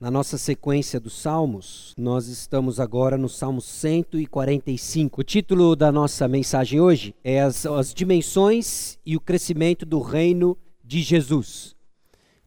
[0.00, 5.20] Na nossa sequência dos Salmos, nós estamos agora no Salmo 145.
[5.20, 10.58] O título da nossa mensagem hoje é As, as Dimensões e o Crescimento do Reino
[10.82, 11.76] de Jesus.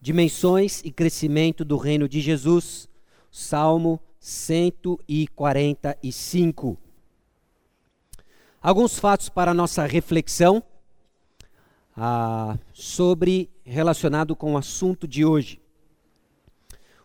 [0.02, 2.90] Dimensões e Crescimento do Reino de Jesus,
[3.32, 6.78] Salmo 145.
[8.62, 10.62] Alguns fatos para a nossa reflexão
[11.96, 15.62] ah, sobre relacionado com o assunto de hoje.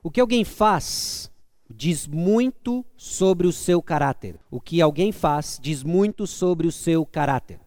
[0.03, 1.30] O que alguém faz
[1.71, 4.37] diz muito sobre o seu caráter.
[4.51, 7.60] O que alguém faz diz muito sobre o seu caráter.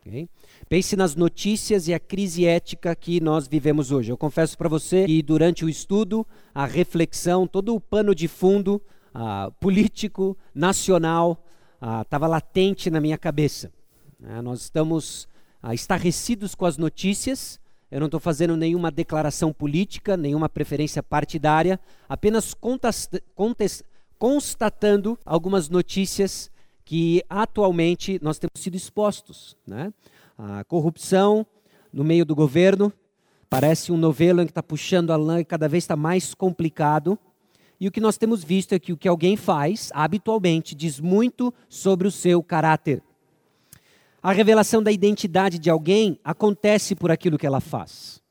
[0.00, 0.26] Okay?
[0.66, 4.10] Pense nas notícias e a crise ética que nós vivemos hoje.
[4.10, 8.80] Eu confesso para você que durante o estudo, a reflexão, todo o pano de fundo
[9.14, 11.44] uh, político, nacional,
[12.02, 13.70] estava uh, latente na minha cabeça.
[14.18, 15.28] Uh, nós estamos
[15.72, 22.54] estarrecidos com as notícias eu não estou fazendo nenhuma declaração política, nenhuma preferência partidária, apenas
[24.18, 26.50] constatando algumas notícias
[26.84, 29.56] que atualmente nós temos sido expostos.
[29.66, 29.92] Né?
[30.36, 31.46] A corrupção
[31.92, 32.92] no meio do governo
[33.48, 37.18] parece um novelo em que está puxando a lã e cada vez está mais complicado.
[37.80, 41.52] E o que nós temos visto é que o que alguém faz, habitualmente, diz muito
[41.68, 43.02] sobre o seu caráter.
[44.24, 48.22] A revelação da identidade de alguém acontece por aquilo que ela faz.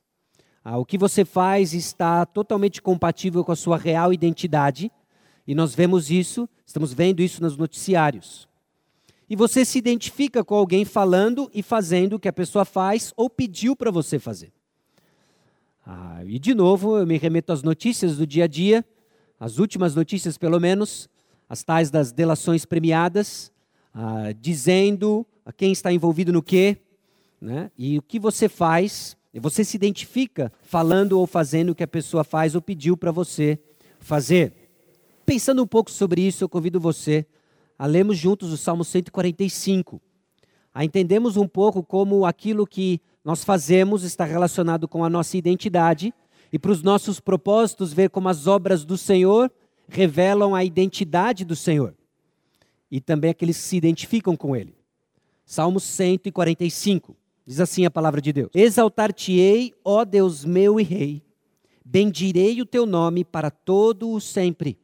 [0.65, 4.91] Ah, o que você faz está totalmente compatível com a sua real identidade,
[5.45, 8.49] e nós vemos isso, estamos vendo isso nos noticiários.
[9.29, 13.29] E você se identifica com alguém falando e fazendo o que a pessoa faz ou
[13.29, 14.51] pediu para você fazer.
[15.85, 18.83] Ah, e de novo, eu me remeto às notícias do dia a dia,
[19.39, 21.07] as últimas notícias pelo menos,
[21.47, 23.51] as tais das delações premiadas,
[23.93, 26.77] ah, dizendo a quem está envolvido no quê,
[27.41, 27.69] né?
[27.77, 32.23] e o que você faz, você se identifica falando ou fazendo o que a pessoa
[32.23, 33.59] faz ou pediu para você
[33.99, 34.53] fazer.
[35.25, 37.25] Pensando um pouco sobre isso, eu convido você
[37.77, 40.01] a lermos juntos o Salmo 145,
[40.73, 46.13] a entendemos um pouco como aquilo que nós fazemos está relacionado com a nossa identidade
[46.51, 49.51] e para os nossos propósitos ver como as obras do Senhor
[49.87, 51.95] revelam a identidade do Senhor
[52.91, 54.75] e também aqueles que se identificam com Ele.
[55.45, 57.15] Salmo 145.
[57.45, 61.23] Diz assim a palavra de Deus: Exaltar-te-ei, ó Deus meu e Rei,
[61.83, 64.77] bendirei o teu nome para todo o sempre.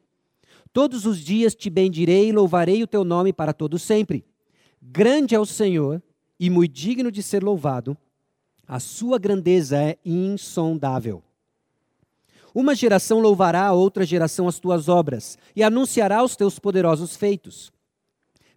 [0.72, 4.24] Todos os dias te bendirei e louvarei o teu nome para todo sempre.
[4.80, 6.02] Grande é o Senhor
[6.38, 7.96] e muito digno de ser louvado,
[8.66, 11.22] a sua grandeza é insondável.
[12.54, 17.72] Uma geração louvará a outra geração as tuas obras e anunciará os teus poderosos feitos.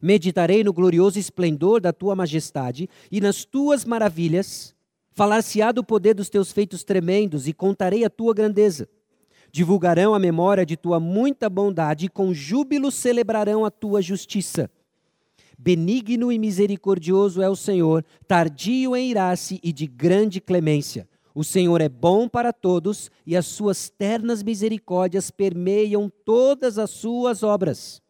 [0.04, 4.76] Meditarei no glorioso esplendor da tua majestade e nas tuas maravilhas.
[5.14, 8.90] Falar-se-á do poder dos teus feitos tremendos e contarei a tua grandeza.
[9.50, 14.70] Divulgarão a memória de tua muita bondade e com júbilo celebrarão a tua justiça.
[15.58, 21.08] Benigno e misericordioso é o Senhor, tardio em irar-se e de grande clemência.
[21.34, 27.42] O Senhor é bom para todos e as suas ternas misericórdias permeiam todas as suas
[27.42, 28.03] obras.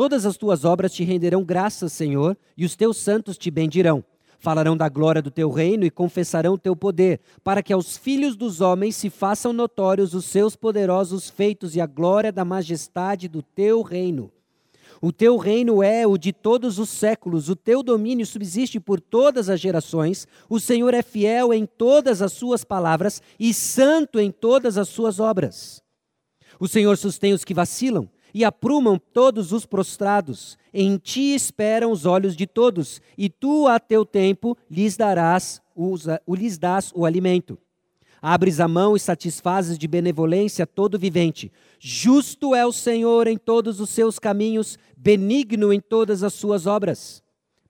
[0.00, 4.02] Todas as tuas obras te renderão graças, Senhor, e os teus santos te bendirão.
[4.38, 8.34] Falarão da glória do teu reino e confessarão o teu poder, para que aos filhos
[8.34, 13.42] dos homens se façam notórios os seus poderosos feitos e a glória da majestade do
[13.42, 14.32] teu reino.
[15.02, 19.50] O teu reino é o de todos os séculos, o teu domínio subsiste por todas
[19.50, 20.26] as gerações.
[20.48, 25.20] O Senhor é fiel em todas as suas palavras e santo em todas as suas
[25.20, 25.82] obras.
[26.58, 30.58] O Senhor sustém os que vacilam e aprumam todos os prostrados.
[30.72, 35.96] Em ti esperam os olhos de todos, e tu a teu tempo lhes darás o
[36.34, 37.58] lhes dás o alimento.
[38.22, 41.50] Abres a mão e satisfazes de benevolência todo vivente.
[41.78, 47.22] Justo é o Senhor em todos os seus caminhos, benigno em todas as suas obras.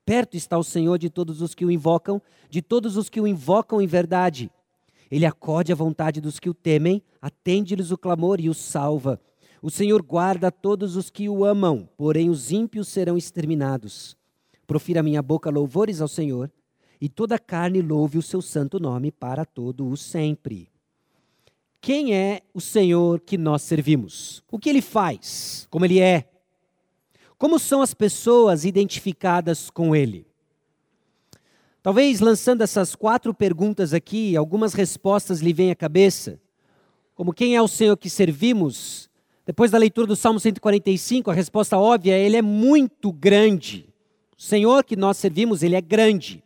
[0.04, 3.28] Perto está o Senhor de todos os que o invocam, de todos os que o
[3.28, 4.50] invocam em verdade.
[5.08, 9.20] Ele acode à vontade dos que o temem, atende-lhes o clamor e os salva.
[9.62, 14.16] O Senhor guarda todos os que o amam, porém os ímpios serão exterminados.
[14.66, 16.50] Profira minha boca louvores ao Senhor,
[16.98, 20.70] e toda carne louve o seu santo nome para todo o sempre.
[21.78, 24.42] Quem é o Senhor que nós servimos?
[24.50, 25.66] O que ele faz?
[25.70, 26.30] Como ele é?
[27.36, 30.26] Como são as pessoas identificadas com ele?
[31.82, 36.40] Talvez lançando essas quatro perguntas aqui, algumas respostas lhe vêm à cabeça.
[37.14, 39.09] Como quem é o Senhor que servimos?
[39.50, 43.92] Depois da leitura do Salmo 145, a resposta óbvia é: Ele é muito grande.
[44.38, 46.40] O Senhor que nós servimos, Ele é grande.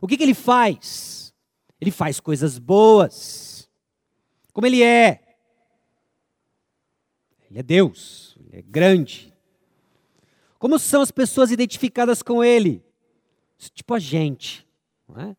[0.00, 1.32] O que, que Ele faz?
[1.80, 3.70] Ele faz coisas boas.
[4.52, 5.20] Como Ele é?
[7.48, 9.32] Ele é Deus, ele é grande.
[10.58, 12.82] Como são as pessoas identificadas com ele?
[13.72, 14.66] Tipo a gente.
[15.08, 15.36] Não é?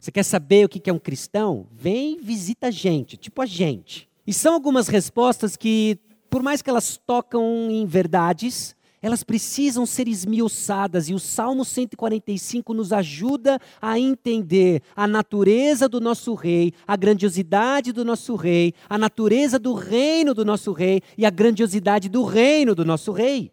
[0.00, 1.68] Você quer saber o que é um cristão?
[1.72, 4.08] Vem visita a gente, tipo a gente.
[4.26, 5.98] E são algumas respostas que,
[6.30, 12.74] por mais que elas tocam em verdades, elas precisam ser esmiuçadas e o Salmo 145
[12.74, 18.98] nos ajuda a entender a natureza do nosso rei, a grandiosidade do nosso rei, a
[18.98, 23.52] natureza do reino do nosso rei e a grandiosidade do reino do nosso rei.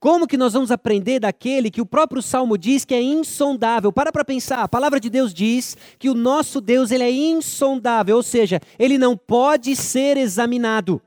[0.00, 3.90] Como que nós vamos aprender daquele que o próprio Salmo diz que é insondável?
[3.90, 8.16] Para para pensar, a palavra de Deus diz que o nosso Deus ele é insondável,
[8.16, 11.00] ou seja, ele não pode ser examinado.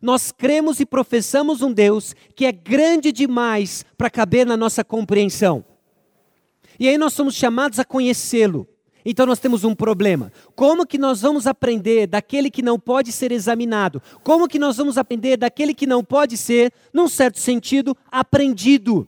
[0.00, 5.64] Nós cremos e professamos um Deus que é grande demais para caber na nossa compreensão.
[6.78, 8.66] E aí nós somos chamados a conhecê-lo.
[9.04, 10.32] Então nós temos um problema.
[10.56, 14.02] Como que nós vamos aprender daquele que não pode ser examinado?
[14.24, 19.06] Como que nós vamos aprender daquele que não pode ser, num certo sentido, aprendido?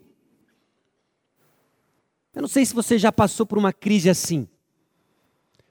[2.32, 4.46] Eu não sei se você já passou por uma crise assim.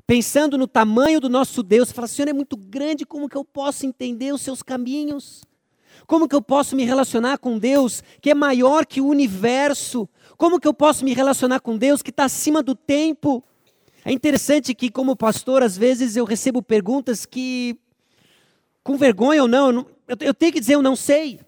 [0.08, 3.86] Pensando no tamanho do nosso Deus, fala, Senhor, é muito grande, como que eu posso
[3.86, 5.44] entender os seus caminhos?
[6.06, 10.08] Como que eu posso me relacionar com Deus que é maior que o universo?
[10.38, 13.44] Como que eu posso me relacionar com Deus que está acima do tempo?
[14.06, 17.78] É interessante que, como pastor, às vezes eu recebo perguntas que,
[18.82, 21.42] com vergonha ou não, eu tenho que dizer eu não sei.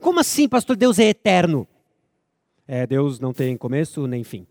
[0.00, 1.66] Como assim, pastor, Deus é eterno?
[2.68, 4.46] É, Deus não tem começo nem fim.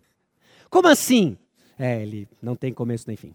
[0.67, 1.37] Como assim?
[1.77, 3.33] É, ele não tem começo nem fim.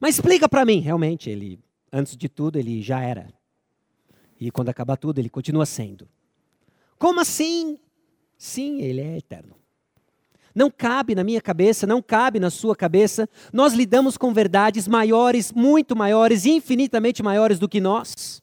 [0.00, 1.58] Mas explica para mim, realmente, ele,
[1.92, 3.28] antes de tudo, ele já era.
[4.40, 6.08] E quando acabar tudo, ele continua sendo.
[6.98, 7.78] Como assim?
[8.38, 9.54] Sim, ele é eterno.
[10.54, 13.28] Não cabe na minha cabeça, não cabe na sua cabeça.
[13.52, 18.42] Nós lidamos com verdades maiores, muito maiores, infinitamente maiores do que nós.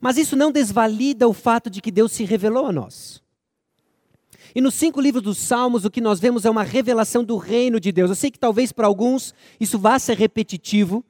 [0.00, 3.22] Mas isso não desvalida o fato de que Deus se revelou a nós.
[4.56, 7.78] E nos cinco livros dos Salmos, o que nós vemos é uma revelação do reino
[7.78, 8.08] de Deus.
[8.08, 11.04] Eu sei que talvez para alguns isso vá ser repetitivo,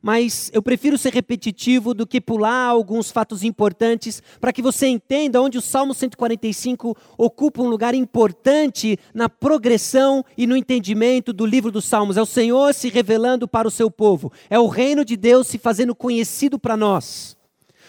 [0.00, 5.42] mas eu prefiro ser repetitivo do que pular alguns fatos importantes para que você entenda
[5.42, 11.72] onde o Salmo 145 ocupa um lugar importante na progressão e no entendimento do livro
[11.72, 12.16] dos Salmos.
[12.16, 15.58] É o Senhor se revelando para o seu povo, é o reino de Deus se
[15.58, 17.36] fazendo conhecido para nós.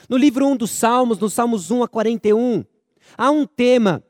[0.09, 2.65] No livro 1 dos Salmos, nos Salmos 1 a 41,
[3.15, 4.03] há um tema.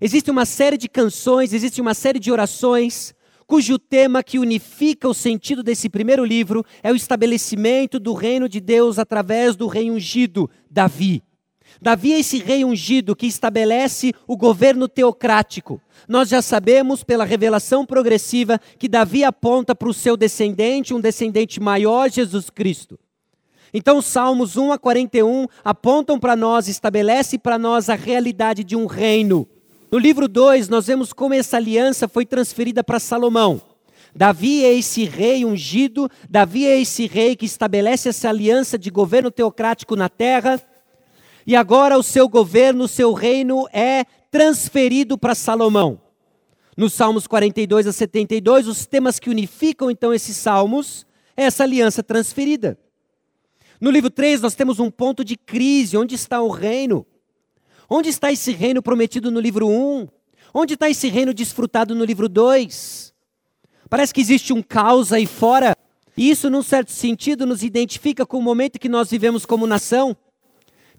[0.00, 3.14] Existe uma série de canções, existe uma série de orações
[3.46, 8.60] cujo tema que unifica o sentido desse primeiro livro é o estabelecimento do reino de
[8.60, 11.22] Deus através do rei ungido, Davi.
[11.80, 15.80] Davi é esse rei ungido que estabelece o governo teocrático.
[16.08, 21.60] Nós já sabemos pela revelação progressiva que Davi aponta para o seu descendente, um descendente
[21.60, 22.98] maior, Jesus Cristo.
[23.72, 28.76] Então, os Salmos 1 a 41 apontam para nós, estabelece para nós a realidade de
[28.76, 29.48] um reino
[29.94, 33.62] no livro 2, nós vemos como essa aliança foi transferida para Salomão.
[34.12, 39.30] Davi é esse rei ungido, Davi é esse rei que estabelece essa aliança de governo
[39.30, 40.60] teocrático na terra.
[41.46, 46.00] E agora o seu governo, o seu reino é transferido para Salomão.
[46.76, 51.06] Nos Salmos 42 a 72, os temas que unificam então esses salmos
[51.36, 52.76] é essa aliança transferida.
[53.80, 57.06] No livro 3, nós temos um ponto de crise: onde está o reino?
[57.88, 60.08] Onde está esse reino prometido no livro 1?
[60.52, 63.12] Onde está esse reino desfrutado no livro 2?
[63.90, 65.76] Parece que existe um caos aí fora.
[66.16, 70.16] E isso, num certo sentido, nos identifica com o momento que nós vivemos como nação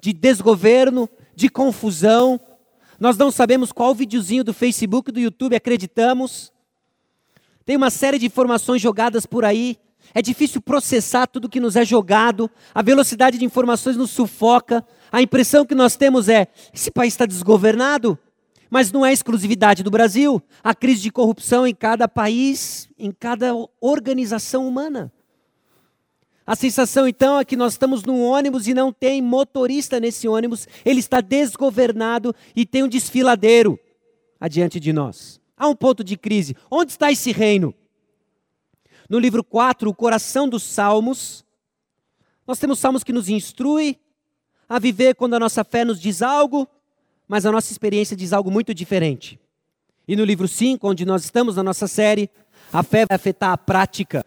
[0.01, 2.39] de desgoverno, de confusão.
[2.99, 6.53] Nós não sabemos qual videozinho do Facebook, do YouTube acreditamos.
[7.65, 9.77] Tem uma série de informações jogadas por aí.
[10.13, 12.49] É difícil processar tudo que nos é jogado.
[12.73, 14.85] A velocidade de informações nos sufoca.
[15.15, 18.19] A impressão que nós temos é: esse país está desgovernado,
[18.69, 20.43] mas não é exclusividade do Brasil.
[20.61, 25.09] A crise de corrupção em cada país, em cada organização humana.
[26.45, 30.67] A sensação então é que nós estamos num ônibus e não tem motorista nesse ônibus,
[30.83, 33.79] ele está desgovernado e tem um desfiladeiro
[34.37, 35.39] adiante de nós.
[35.55, 36.57] Há um ponto de crise.
[36.69, 37.73] Onde está esse reino?
[39.09, 41.45] No livro 4, o coração dos salmos,
[42.45, 43.97] nós temos salmos que nos instrui,
[44.67, 46.67] a viver quando a nossa fé nos diz algo,
[47.27, 49.39] mas a nossa experiência diz algo muito diferente.
[50.07, 52.29] E no livro 5, onde nós estamos na nossa série,
[52.71, 54.25] a fé vai afetar a prática.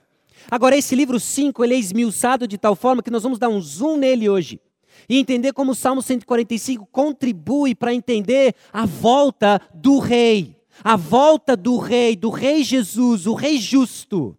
[0.50, 3.60] Agora, esse livro 5, ele é esmiuçado de tal forma que nós vamos dar um
[3.60, 4.60] zoom nele hoje.
[5.08, 10.56] E entender como o Salmo 145 contribui para entender a volta do rei.
[10.82, 14.36] A volta do rei, do rei Jesus, o rei justo.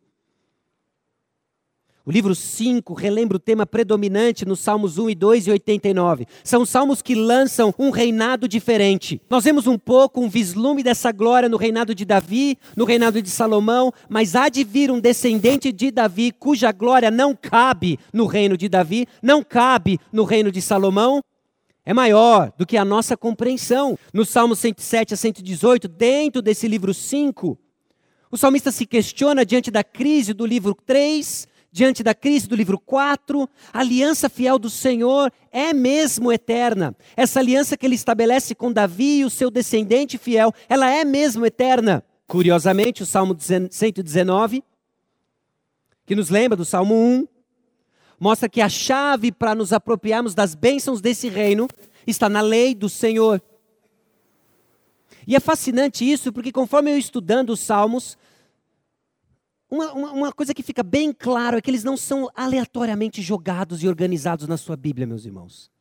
[2.09, 6.25] O livro 5 relembra o tema predominante nos Salmos 1 e 2 e 89.
[6.43, 9.21] São salmos que lançam um reinado diferente.
[9.29, 13.29] Nós vemos um pouco um vislumbre dessa glória no reinado de Davi, no reinado de
[13.29, 18.57] Salomão, mas há de vir um descendente de Davi cuja glória não cabe no reino
[18.57, 21.21] de Davi, não cabe no reino de Salomão.
[21.85, 23.95] É maior do que a nossa compreensão.
[24.11, 27.55] No Salmo 107 a 118, dentro desse livro 5,
[28.31, 32.79] o salmista se questiona diante da crise do livro 3 diante da crise do livro
[32.79, 36.95] 4, a aliança fiel do Senhor é mesmo eterna.
[37.15, 41.45] Essa aliança que ele estabelece com Davi e o seu descendente fiel, ela é mesmo
[41.45, 42.03] eterna.
[42.27, 44.63] Curiosamente, o Salmo 119,
[46.05, 47.27] que nos lembra do Salmo 1,
[48.19, 51.67] mostra que a chave para nos apropriarmos das bênçãos desse reino
[52.05, 53.41] está na lei do Senhor.
[55.25, 58.17] E é fascinante isso, porque conforme eu estudando os Salmos,
[59.69, 63.83] uma, uma, uma, coisa que fica bem claro é que eles não são aleatoriamente jogados
[63.83, 65.71] e organizados na sua Bíblia, meus irmãos.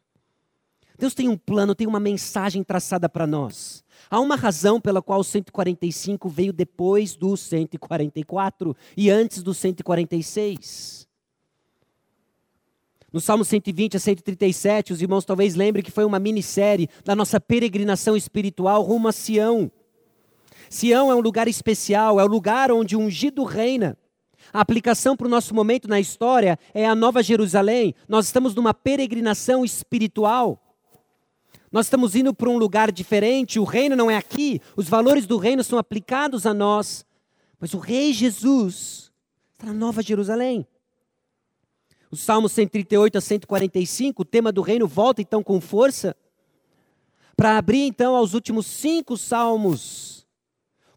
[0.99, 3.85] Deus tem um plano, tem uma mensagem traçada para nós.
[4.11, 11.07] Há uma razão pela qual o 145 veio depois do 144 e antes do 146.
[13.11, 17.41] No Salmo 120 a 137, os irmãos talvez lembrem que foi uma minissérie da nossa
[17.41, 19.71] peregrinação espiritual rumo a Sião.
[20.71, 23.97] Sião é um lugar especial, é o lugar onde o ungido reina.
[24.53, 27.95] A aplicação para o nosso momento na história é a Nova Jerusalém.
[28.09, 30.63] Nós estamos numa peregrinação espiritual.
[31.71, 35.37] Nós estamos indo para um lugar diferente, o reino não é aqui, os valores do
[35.37, 37.05] reino são aplicados a nós.
[37.61, 39.13] Mas o Rei Jesus
[39.53, 40.67] está na Nova Jerusalém.
[42.11, 46.17] O Salmo 138 a 145, o tema do reino volta então com força
[47.37, 50.18] para abrir então aos últimos cinco salmos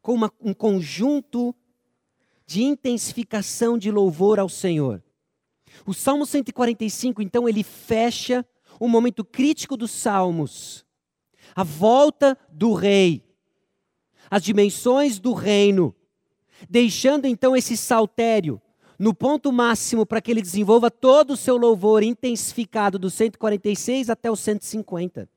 [0.01, 1.55] com uma, um conjunto
[2.45, 5.03] de intensificação de louvor ao Senhor.
[5.85, 8.45] O Salmo 145, então, ele fecha
[8.79, 10.85] o momento crítico dos Salmos,
[11.55, 13.23] a volta do rei,
[14.29, 15.95] as dimensões do reino,
[16.69, 18.61] deixando então esse saltério
[18.97, 24.29] no ponto máximo para que ele desenvolva todo o seu louvor intensificado do 146 até
[24.29, 25.27] o 150.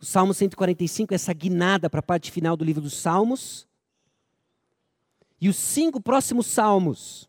[0.00, 3.68] O Salmo 145 é essa guinada para a parte final do livro dos Salmos.
[5.38, 7.28] E os cinco próximos salmos,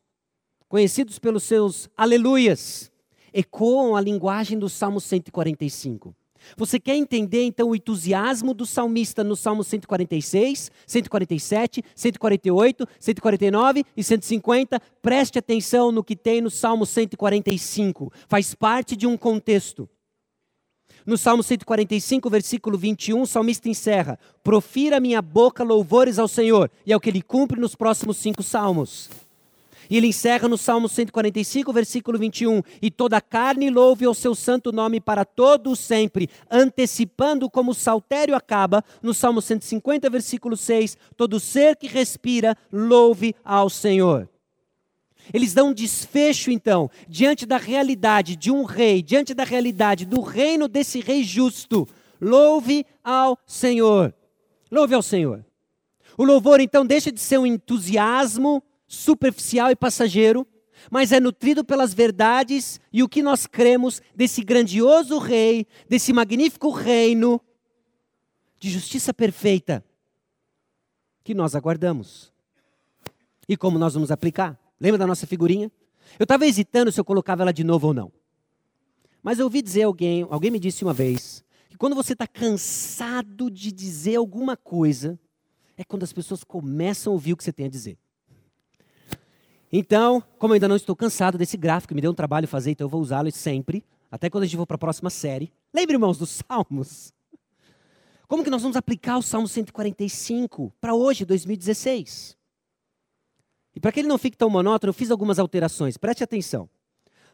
[0.69, 2.89] conhecidos pelos seus aleluias,
[3.33, 6.15] ecoam a linguagem do Salmo 145.
[6.57, 14.03] Você quer entender então o entusiasmo do salmista no Salmo 146, 147, 148, 149 e
[14.03, 14.81] 150?
[15.01, 18.11] Preste atenção no que tem no Salmo 145.
[18.27, 19.89] Faz parte de um contexto.
[21.05, 26.69] No Salmo 145, versículo 21, o salmista encerra: Profira minha boca louvores ao Senhor.
[26.85, 29.09] E é o que ele cumpre nos próximos cinco salmos.
[29.91, 34.71] E ele encerra no Salmo 145, versículo 21, e toda carne louve o seu santo
[34.71, 41.41] nome para todo sempre, antecipando como o saltério acaba, no Salmo 150, versículo 6, todo
[41.41, 44.30] ser que respira louve ao Senhor.
[45.33, 50.21] Eles dão um desfecho, então, diante da realidade de um rei, diante da realidade do
[50.21, 51.87] reino desse rei justo.
[52.19, 54.13] Louve ao Senhor.
[54.71, 55.45] Louve ao Senhor.
[56.17, 60.45] O louvor, então, deixa de ser um entusiasmo superficial e passageiro,
[60.89, 66.71] mas é nutrido pelas verdades e o que nós cremos desse grandioso rei, desse magnífico
[66.71, 67.39] reino
[68.59, 69.83] de justiça perfeita
[71.23, 72.31] que nós aguardamos.
[73.47, 74.60] E como nós vamos aplicar?
[74.81, 75.71] Lembra da nossa figurinha?
[76.17, 78.11] Eu estava hesitando se eu colocava ela de novo ou não.
[79.21, 83.51] Mas eu ouvi dizer alguém, alguém me disse uma vez, que quando você está cansado
[83.51, 85.19] de dizer alguma coisa,
[85.77, 87.95] é quando as pessoas começam a ouvir o que você tem a dizer.
[89.71, 92.85] Então, como eu ainda não estou cansado desse gráfico, me deu um trabalho fazer, então
[92.85, 95.53] eu vou usá-lo sempre, até quando a gente for para a próxima série.
[95.71, 97.13] Lembre, irmãos, dos Salmos.
[98.27, 102.40] Como que nós vamos aplicar o Salmo 145 para hoje, 2016?
[103.75, 105.97] E para que ele não fique tão monótono, eu fiz algumas alterações.
[105.97, 106.69] Preste atenção.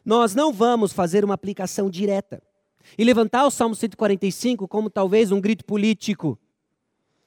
[0.04, 2.42] Nós não vamos fazer uma aplicação direta
[2.96, 6.38] e levantar o Salmo 145 como talvez um grito político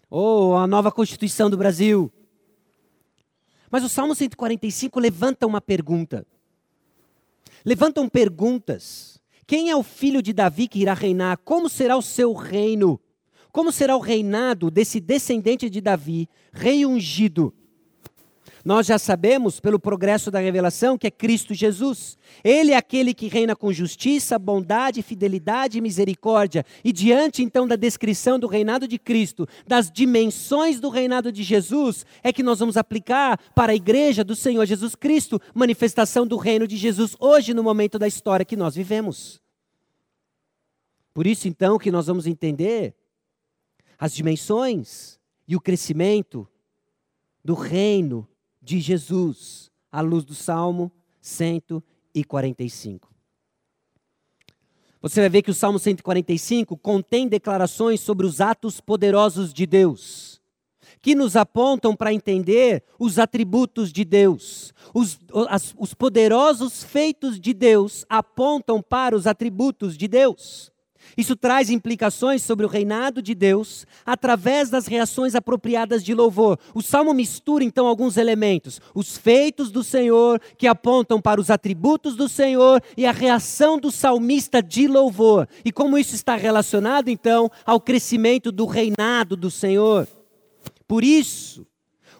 [0.09, 2.11] ou a nova Constituição do Brasil.
[3.69, 6.25] Mas o Salmo 145 levanta uma pergunta.
[7.63, 9.21] Levantam perguntas.
[9.45, 11.37] Quem é o filho de Davi que irá reinar?
[11.37, 12.99] Como será o seu reino?
[13.51, 17.53] Como será o reinado desse descendente de Davi, rei ungido?
[18.63, 22.17] Nós já sabemos, pelo progresso da revelação, que é Cristo Jesus.
[22.43, 26.63] Ele é aquele que reina com justiça, bondade, fidelidade e misericórdia.
[26.83, 32.05] E diante então da descrição do reinado de Cristo, das dimensões do reinado de Jesus,
[32.23, 36.67] é que nós vamos aplicar para a igreja do Senhor Jesus Cristo, manifestação do reino
[36.67, 39.41] de Jesus hoje no momento da história que nós vivemos.
[41.13, 42.95] Por isso então que nós vamos entender
[43.97, 46.47] as dimensões e o crescimento
[47.43, 48.27] do reino
[48.71, 53.13] de Jesus, à luz do Salmo 145.
[55.01, 60.39] Você vai ver que o Salmo 145 contém declarações sobre os atos poderosos de Deus,
[61.01, 64.73] que nos apontam para entender os atributos de Deus.
[64.93, 70.70] Os, as, os poderosos feitos de Deus apontam para os atributos de Deus.
[71.17, 76.57] Isso traz implicações sobre o reinado de Deus através das reações apropriadas de louvor.
[76.73, 82.15] O salmo mistura então alguns elementos: os feitos do Senhor, que apontam para os atributos
[82.15, 85.47] do Senhor, e a reação do salmista de louvor.
[85.63, 90.07] E como isso está relacionado então ao crescimento do reinado do Senhor.
[90.87, 91.65] Por isso,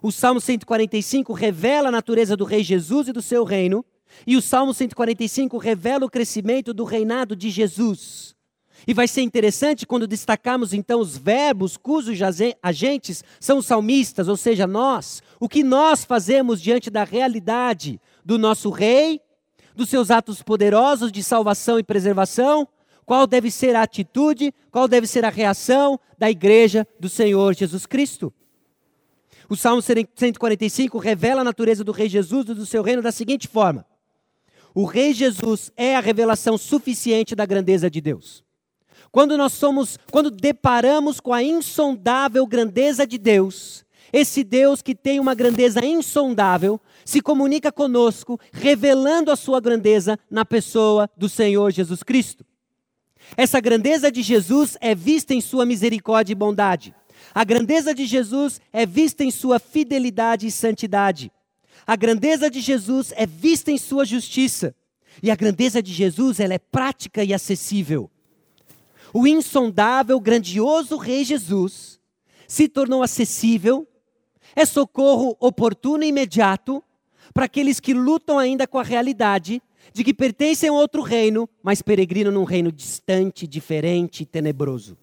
[0.02, 3.86] o Salmo 145 revela a natureza do Rei Jesus e do seu reino,
[4.26, 8.36] e o Salmo 145 revela o crescimento do reinado de Jesus.
[8.88, 12.18] E vai ser interessante quando destacarmos então os verbos cujos
[12.62, 15.22] agentes são os salmistas, ou seja, nós.
[15.40, 19.22] O que nós fazemos diante da realidade do nosso rei,
[19.76, 22.68] dos seus atos poderosos de salvação e preservação,
[23.06, 27.86] qual deve ser a atitude, qual deve ser a reação da igreja do Senhor Jesus
[27.86, 28.34] Cristo.
[29.50, 33.48] O Salmo 145 revela a natureza do Rei Jesus e do seu reino da seguinte
[33.48, 33.86] forma:
[34.74, 38.46] O Rei Jesus é a revelação suficiente da grandeza de Deus.
[39.12, 45.20] Quando nós somos, quando deparamos com a insondável grandeza de Deus, esse Deus que tem
[45.20, 52.04] uma grandeza insondável, se comunica conosco, revelando a sua grandeza na pessoa do Senhor Jesus
[52.04, 52.46] Cristo.
[53.36, 56.96] Essa grandeza de Jesus é vista em sua misericórdia e bondade.
[57.34, 61.32] A grandeza de Jesus é vista em sua fidelidade e santidade.
[61.86, 64.74] A grandeza de Jesus é vista em sua justiça.
[65.22, 68.10] E a grandeza de Jesus, ela é prática e acessível
[69.14, 72.00] o insondável, grandioso Rei Jesus
[72.48, 73.88] se tornou acessível,
[74.56, 76.84] é socorro oportuno e imediato
[77.34, 79.62] para aqueles que lutam ainda com a realidade
[79.94, 84.98] de que pertencem a outro reino, mas peregrinam num reino distante, diferente e tenebroso.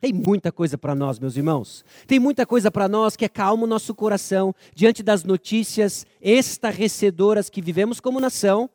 [0.00, 1.84] Tem muita coisa para nós, meus irmãos.
[2.06, 7.60] Tem muita coisa para nós que acalma o nosso coração diante das notícias estarrecedoras que
[7.60, 8.68] vivemos como nação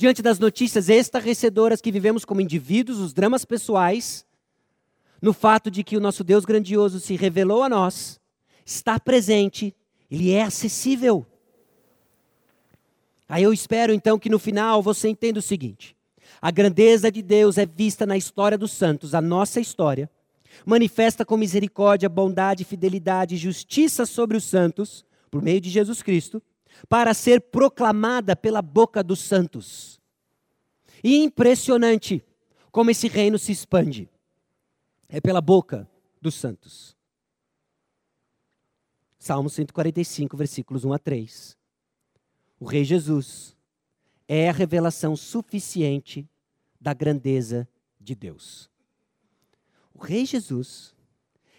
[0.00, 4.24] diante das notícias estarrecedoras que vivemos como indivíduos, os dramas pessoais,
[5.20, 8.18] no fato de que o nosso Deus grandioso se revelou a nós,
[8.64, 9.76] está presente,
[10.10, 11.26] ele é acessível.
[13.28, 15.94] Aí eu espero então que no final você entenda o seguinte:
[16.40, 20.08] a grandeza de Deus é vista na história dos santos, a nossa história,
[20.64, 26.42] manifesta com misericórdia, bondade, fidelidade e justiça sobre os santos, por meio de Jesus Cristo,
[26.88, 30.00] para ser proclamada pela boca dos santos.
[31.02, 32.24] E impressionante
[32.70, 34.08] como esse reino se expande.
[35.08, 35.88] É pela boca
[36.20, 36.96] dos santos.
[39.18, 41.56] Salmo 145, versículos 1 a 3.
[42.58, 43.56] O Rei Jesus
[44.28, 46.28] é a revelação suficiente
[46.80, 47.68] da grandeza
[48.00, 48.70] de Deus.
[49.94, 50.94] O Rei Jesus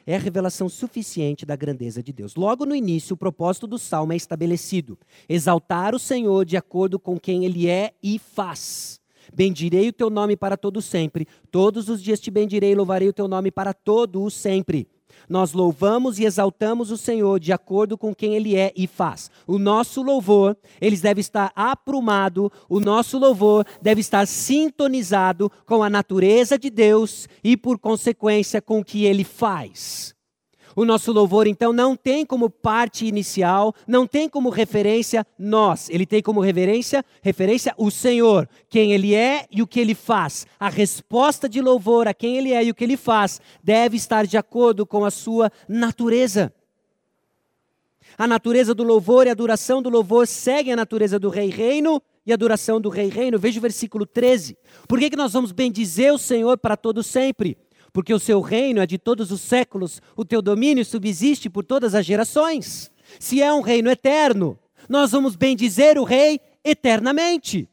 [0.06, 2.36] é a revelação suficiente da grandeza de Deus.
[2.36, 7.20] Logo no início, o propósito do salmo é estabelecido: exaltar o Senhor de acordo com
[7.20, 9.00] quem ele é e faz.
[9.34, 11.28] Bendirei o teu nome para todo sempre.
[11.50, 14.88] Todos os dias te bendirei e louvarei o teu nome para todo o sempre.
[15.30, 19.30] Nós louvamos e exaltamos o Senhor de acordo com quem Ele é e faz.
[19.48, 25.90] O nosso louvor, eles deve estar aprumado, o nosso louvor deve estar sintonizado com a
[25.90, 30.16] natureza de Deus e, por consequência, com o que Ele faz.
[30.76, 35.90] O nosso louvor, então, não tem como parte inicial, não tem como referência nós.
[35.90, 40.46] Ele tem como referência, referência o Senhor, quem Ele é e o que Ele faz.
[40.60, 44.26] A resposta de louvor a quem Ele é e o que Ele faz deve estar
[44.26, 46.54] de acordo com a sua natureza.
[48.18, 52.02] A natureza do louvor e a duração do louvor seguem a natureza do Rei Reino
[52.26, 53.40] e a duração do Rei Reino.
[53.40, 54.58] Veja o versículo 13.
[54.88, 57.58] Por que, que nós vamos bendizer o Senhor para todo sempre?
[57.94, 61.94] Porque o seu reino é de todos os séculos, o teu domínio subsiste por todas
[61.94, 62.92] as gerações.
[63.20, 67.68] Se é um reino eterno, nós vamos bendizer o rei eternamente.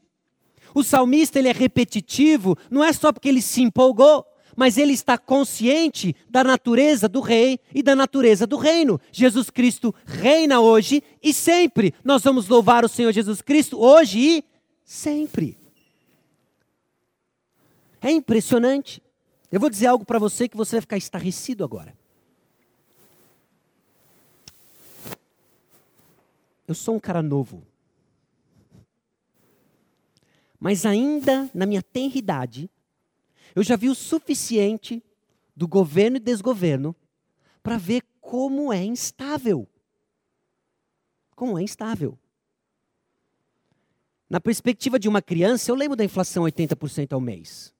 [0.73, 5.17] O salmista ele é repetitivo, não é só porque ele se empolgou, mas ele está
[5.17, 8.99] consciente da natureza do rei e da natureza do reino.
[9.11, 11.93] Jesus Cristo reina hoje e sempre.
[12.03, 14.43] Nós vamos louvar o Senhor Jesus Cristo hoje e
[14.83, 15.57] sempre.
[18.01, 19.01] É impressionante.
[19.51, 21.97] Eu vou dizer algo para você que você vai ficar estarrecido agora.
[26.67, 27.63] Eu sou um cara novo.
[30.59, 32.69] Mas ainda na minha tenridade,
[33.55, 35.03] eu já vi o suficiente
[35.55, 36.95] do governo e desgoverno
[37.63, 39.67] para ver como é instável.
[41.35, 42.19] Como é instável.
[44.29, 47.73] Na perspectiva de uma criança, eu lembro da inflação 80% ao mês.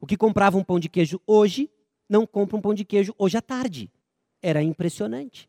[0.00, 1.70] O que comprava um pão de queijo hoje,
[2.08, 3.90] não compra um pão de queijo hoje à tarde.
[4.40, 5.48] Era impressionante.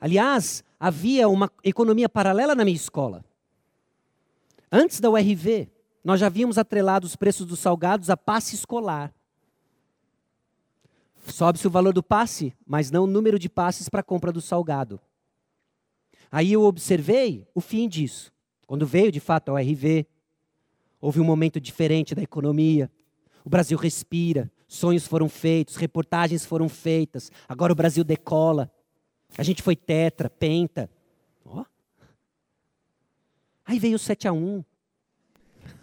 [0.00, 3.24] Aliás, havia uma economia paralela na minha escola.
[4.70, 5.68] Antes da URV,
[6.02, 9.12] nós já havíamos atrelado os preços dos salgados a passe escolar.
[11.26, 14.40] Sobe-se o valor do passe, mas não o número de passes para a compra do
[14.40, 15.00] salgado.
[16.30, 18.32] Aí eu observei o fim disso.
[18.66, 20.06] Quando veio de fato a URV,
[21.06, 22.90] houve um momento diferente da economia.
[23.44, 27.30] O Brasil respira, sonhos foram feitos, reportagens foram feitas.
[27.48, 28.68] Agora o Brasil decola.
[29.38, 30.90] A gente foi tetra, penta.
[31.44, 31.64] Ó.
[33.64, 34.64] Aí veio o 7 a 1.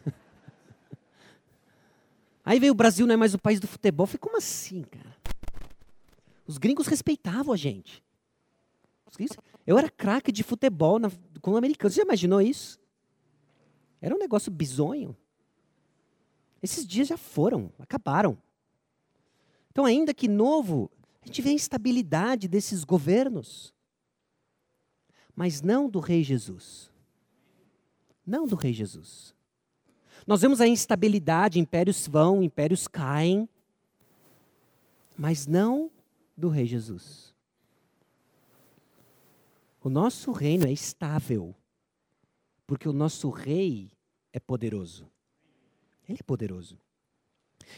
[2.43, 4.05] Aí veio o Brasil, não é mais o país do futebol.
[4.05, 5.15] Falei, como assim, cara?
[6.45, 8.03] Os gringos respeitavam a gente.
[9.65, 11.09] Eu era craque de futebol na,
[11.39, 11.89] com o americano.
[11.89, 12.82] Você já imaginou isso?
[14.03, 15.15] Era um negócio bizonho.
[16.61, 18.37] Esses dias já foram, acabaram.
[19.71, 23.73] Então, ainda que novo, a gente vê a instabilidade desses governos.
[25.33, 26.91] Mas não do Rei Jesus.
[28.27, 29.33] Não do Rei Jesus.
[30.27, 33.47] Nós vemos a instabilidade, impérios vão, impérios caem,
[35.17, 35.89] mas não
[36.35, 37.33] do Rei Jesus.
[39.81, 41.55] O nosso reino é estável,
[42.67, 43.92] porque o nosso Rei
[44.33, 45.07] é poderoso.
[46.09, 46.77] Ele é poderoso.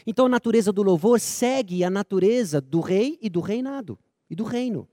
[0.04, 4.42] Então a natureza do louvor segue a natureza do rei e do reinado e do
[4.42, 4.88] reino.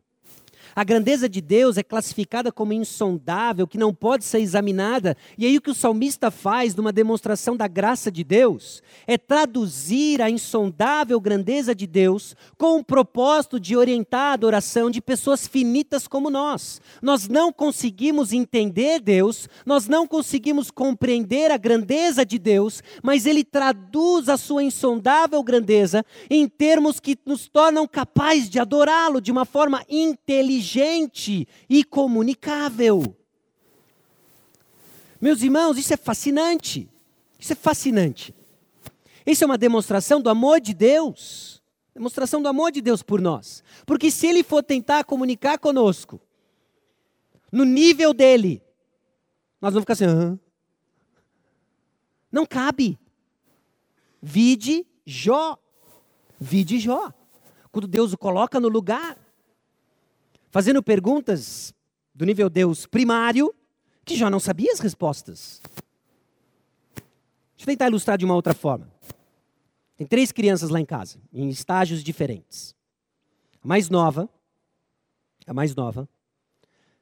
[0.76, 5.16] A grandeza de Deus é classificada como insondável, que não pode ser examinada.
[5.38, 10.22] E aí o que o salmista faz numa demonstração da graça de Deus é traduzir
[10.22, 16.08] a insondável grandeza de Deus com o propósito de orientar a adoração de pessoas finitas
[16.08, 16.82] como nós.
[17.02, 23.44] Nós não conseguimos entender Deus, nós não conseguimos compreender a grandeza de Deus, mas ele
[23.44, 29.46] traduz a sua insondável grandeza em termos que nos tornam capazes de adorá-lo de uma
[29.46, 33.16] forma inteligente inteligente e comunicável.
[35.20, 36.90] Meus irmãos, isso é fascinante.
[37.38, 38.34] Isso é fascinante.
[39.26, 41.62] Isso é uma demonstração do amor de Deus.
[41.94, 43.64] Demonstração do amor de Deus por nós.
[43.86, 46.20] Porque se Ele for tentar comunicar conosco,
[47.52, 48.62] no nível dele,
[49.62, 50.40] nós vamos ficar assim.
[52.32, 52.98] Não cabe.
[54.22, 55.58] Vide Jó.
[56.40, 57.14] Vide Jó.
[57.72, 59.18] Quando Deus o coloca no lugar,
[60.54, 61.74] fazendo perguntas
[62.14, 63.52] do nível Deus primário,
[64.06, 65.60] que já não sabia as respostas.
[66.94, 68.88] Deixa eu tentar ilustrar de uma outra forma.
[69.98, 72.76] Tem três crianças lá em casa, em estágios diferentes.
[73.64, 74.30] A mais nova,
[75.48, 76.08] a mais nova,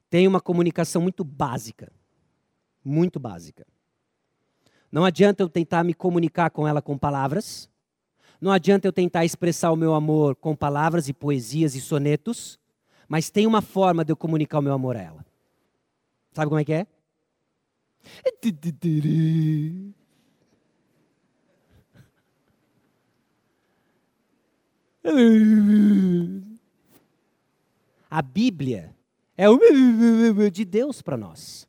[0.09, 1.91] tem uma comunicação muito básica.
[2.85, 3.67] Muito básica.
[4.89, 7.69] Não adianta eu tentar me comunicar com ela com palavras.
[8.39, 12.60] Não adianta eu tentar expressar o meu amor com palavras e poesias e sonetos
[13.11, 15.25] mas tem uma forma de eu comunicar o meu amor a ela.
[16.31, 16.87] Sabe como é que é?
[28.09, 28.95] A Bíblia
[29.35, 29.59] é o
[30.49, 31.67] de Deus para nós.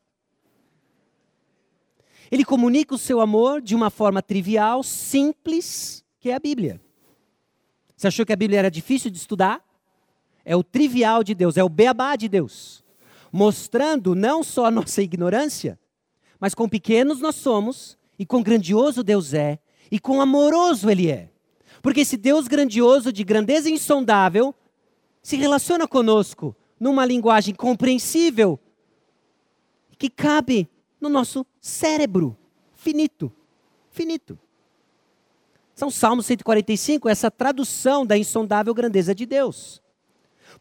[2.31, 6.81] Ele comunica o seu amor de uma forma trivial, simples, que é a Bíblia.
[7.97, 9.72] Você achou que a Bíblia era difícil de estudar?
[10.45, 12.85] É o trivial de Deus, é o beabá de Deus.
[13.31, 15.79] Mostrando não só a nossa ignorância,
[16.39, 19.59] mas quão pequenos nós somos, e quão grandioso Deus é,
[19.91, 21.29] e quão amoroso Ele é.
[21.81, 24.55] Porque esse Deus grandioso, de grandeza insondável,
[25.23, 28.59] se relaciona conosco numa linguagem compreensível,
[29.99, 30.69] que cabe
[31.01, 32.37] no nosso cérebro
[32.75, 33.33] finito.
[33.91, 34.39] Finito.
[35.75, 39.82] São Salmos 145, essa tradução da insondável grandeza de Deus.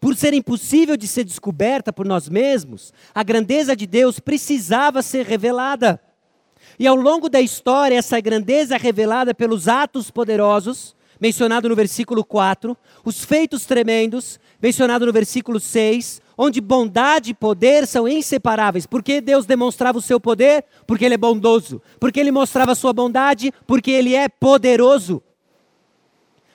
[0.01, 5.27] Por ser impossível de ser descoberta por nós mesmos, a grandeza de Deus precisava ser
[5.27, 6.01] revelada.
[6.79, 12.25] E ao longo da história, essa grandeza é revelada pelos atos poderosos, mencionado no versículo
[12.25, 18.87] 4, os feitos tremendos, mencionado no versículo 6, onde bondade e poder são inseparáveis.
[18.87, 20.65] Por que Deus demonstrava o seu poder?
[20.87, 21.79] Porque Ele é bondoso.
[21.99, 23.53] Porque Ele mostrava a sua bondade?
[23.67, 25.21] Porque Ele é poderoso.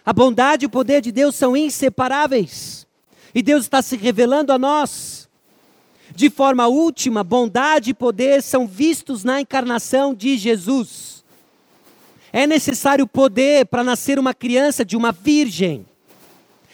[0.05, 2.86] A bondade e o poder de Deus são inseparáveis.
[3.37, 5.29] E Deus está se revelando a nós.
[6.15, 11.23] De forma última, bondade e poder são vistos na encarnação de Jesus.
[12.33, 15.85] É necessário poder para nascer uma criança de uma virgem.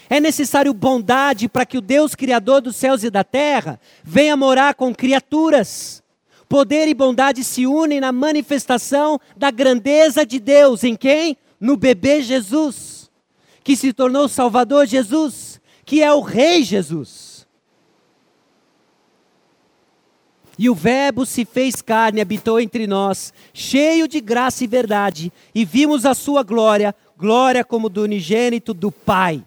[0.08, 4.76] É necessário bondade para que o Deus Criador dos céus e da terra venha morar
[4.76, 6.00] com criaturas.
[6.48, 10.84] Poder e bondade se unem na manifestação da grandeza de Deus.
[10.84, 11.36] Em quem?
[11.58, 13.10] No bebê Jesus,
[13.64, 15.51] que se tornou Salvador Jesus,
[15.92, 17.46] que é o Rei Jesus.
[20.58, 25.66] E o Verbo se fez carne habitou entre nós, cheio de graça e verdade, e
[25.66, 29.44] vimos a sua glória, glória como do unigênito do Pai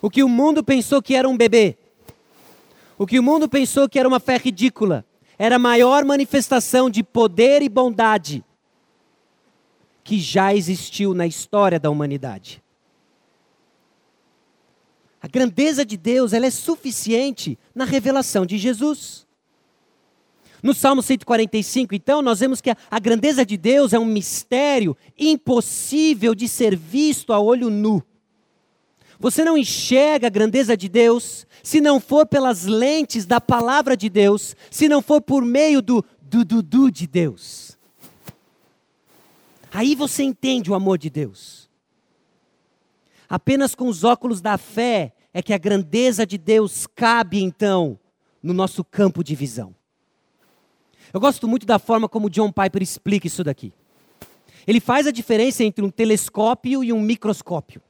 [0.00, 1.76] o que o mundo pensou que era um bebê,
[2.96, 5.04] o que o mundo pensou que era uma fé ridícula,
[5.38, 8.42] era a maior manifestação de poder e bondade
[10.02, 12.64] que já existiu na história da humanidade.
[15.26, 19.26] A grandeza de Deus ela é suficiente na revelação de Jesus.
[20.62, 26.32] No Salmo 145, então, nós vemos que a, grandeza de Deus é um mistério impossível
[26.32, 28.00] de ser visto a olho nu.
[29.18, 34.08] Você não enxerga a grandeza de Deus se não for pelas lentes da palavra de
[34.08, 37.76] Deus, se não for por meio do du-du-du de Deus.
[39.72, 41.68] Aí você entende o amor de Deus.
[43.28, 47.98] Apenas com os óculos da fé é que a grandeza de Deus cabe então
[48.42, 49.76] no nosso campo de visão.
[51.12, 53.70] Eu gosto muito da forma como John Piper explica isso daqui.
[54.66, 57.82] Ele faz a diferença entre um telescópio e um microscópio.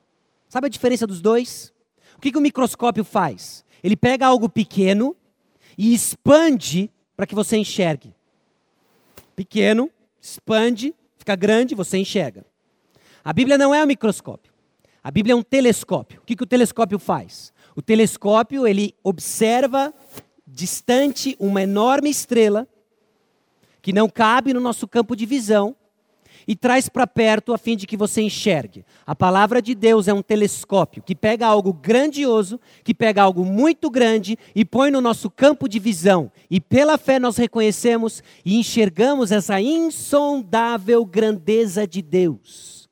[0.48, 1.72] Sabe a diferença dos dois?
[2.16, 3.64] O que, que o microscópio faz?
[3.80, 5.14] Ele pega algo pequeno
[5.78, 8.12] e expande para que você enxergue.
[9.36, 9.88] Pequeno,
[10.20, 12.44] expande, fica grande, você enxerga.
[13.22, 14.55] A Bíblia não é um microscópio.
[15.06, 16.18] A Bíblia é um telescópio.
[16.20, 17.52] O que, que o telescópio faz?
[17.76, 19.94] O telescópio ele observa
[20.44, 22.66] distante uma enorme estrela
[23.80, 25.76] que não cabe no nosso campo de visão
[26.44, 28.84] e traz para perto a fim de que você enxergue.
[29.06, 33.88] A palavra de Deus é um telescópio que pega algo grandioso, que pega algo muito
[33.88, 36.32] grande e põe no nosso campo de visão.
[36.50, 42.85] E pela fé nós reconhecemos e enxergamos essa insondável grandeza de Deus.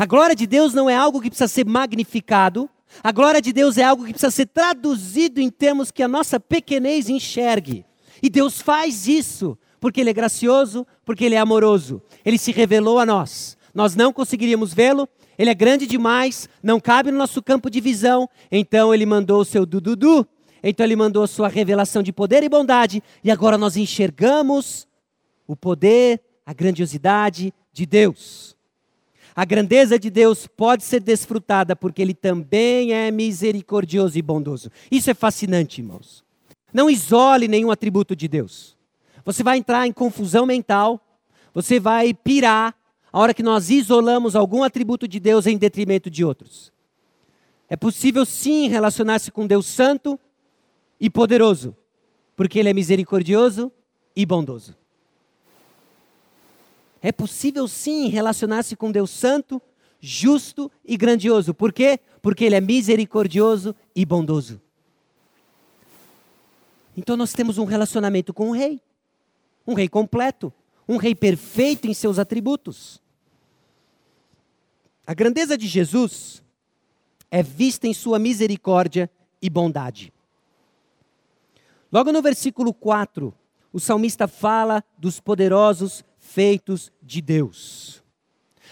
[0.00, 2.70] A glória de Deus não é algo que precisa ser magnificado,
[3.04, 6.40] a glória de Deus é algo que precisa ser traduzido em termos que a nossa
[6.40, 7.84] pequenez enxergue.
[8.22, 12.00] E Deus faz isso porque Ele é gracioso, porque Ele é amoroso.
[12.24, 13.58] Ele se revelou a nós.
[13.74, 18.26] Nós não conseguiríamos vê-lo, ele é grande demais, não cabe no nosso campo de visão.
[18.50, 20.26] Então ele mandou o seu dududu,
[20.62, 24.88] então ele mandou a sua revelação de poder e bondade, e agora nós enxergamos
[25.46, 28.58] o poder, a grandiosidade de Deus.
[29.34, 34.70] A grandeza de Deus pode ser desfrutada porque ele também é misericordioso e bondoso.
[34.90, 36.24] Isso é fascinante, irmãos.
[36.72, 38.76] Não isole nenhum atributo de Deus.
[39.24, 41.00] Você vai entrar em confusão mental,
[41.52, 42.74] você vai pirar
[43.12, 46.72] a hora que nós isolamos algum atributo de Deus em detrimento de outros.
[47.68, 50.18] É possível sim relacionar-se com Deus santo
[51.00, 51.76] e poderoso,
[52.36, 53.70] porque Ele é misericordioso
[54.14, 54.79] e bondoso.
[57.02, 59.60] É possível sim relacionar-se com Deus santo,
[60.00, 61.54] justo e grandioso.
[61.54, 61.98] Por quê?
[62.20, 64.60] Porque Ele é misericordioso e bondoso.
[66.96, 68.80] Então nós temos um relacionamento com o Rei
[69.66, 70.52] um rei completo,
[70.88, 73.00] um rei perfeito em seus atributos.
[75.06, 76.42] A grandeza de Jesus
[77.30, 79.10] é vista em sua misericórdia
[79.40, 80.12] e bondade.
[81.92, 83.34] Logo no versículo 4,
[83.72, 88.02] o salmista fala dos poderosos feitos de Deus.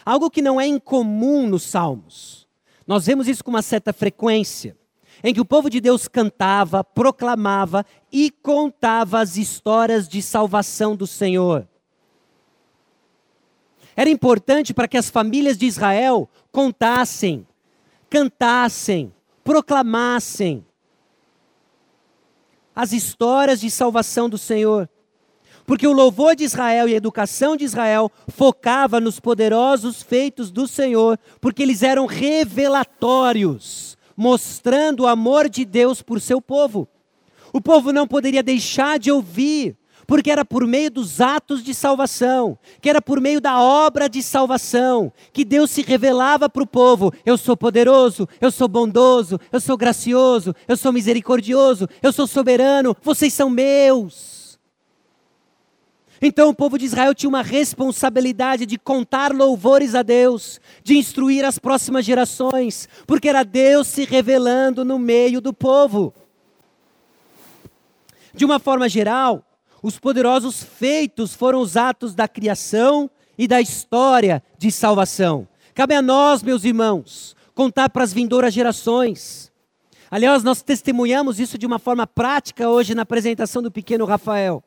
[0.05, 2.47] Algo que não é incomum nos salmos.
[2.87, 4.77] Nós vemos isso com uma certa frequência
[5.23, 11.07] em que o povo de Deus cantava, proclamava e contava as histórias de salvação do
[11.07, 11.66] Senhor.
[13.97, 17.44] Era importante para que as famílias de Israel contassem,
[18.09, 20.64] cantassem, proclamassem
[22.77, 24.88] as histórias de salvação do Senhor.
[25.68, 30.66] Porque o louvor de Israel e a educação de Israel focava nos poderosos feitos do
[30.66, 36.88] Senhor, porque eles eram revelatórios mostrando o amor de Deus por seu povo.
[37.52, 39.76] O povo não poderia deixar de ouvir,
[40.07, 44.22] porque era por meio dos atos de salvação, que era por meio da obra de
[44.22, 49.61] salvação, que Deus se revelava para o povo: eu sou poderoso, eu sou bondoso, eu
[49.61, 54.38] sou gracioso, eu sou misericordioso, eu sou soberano, vocês são meus.
[56.20, 61.44] Então o povo de Israel tinha uma responsabilidade de contar louvores a Deus, de instruir
[61.44, 66.12] as próximas gerações, porque era Deus se revelando no meio do povo.
[68.35, 69.44] De uma forma geral,
[69.81, 75.46] os poderosos feitos foram os atos da criação e da história de salvação.
[75.72, 79.52] Cabe a nós, meus irmãos, contar para as vindouras gerações.
[80.11, 84.64] Aliás, nós testemunhamos isso de uma forma prática hoje na apresentação do pequeno Rafael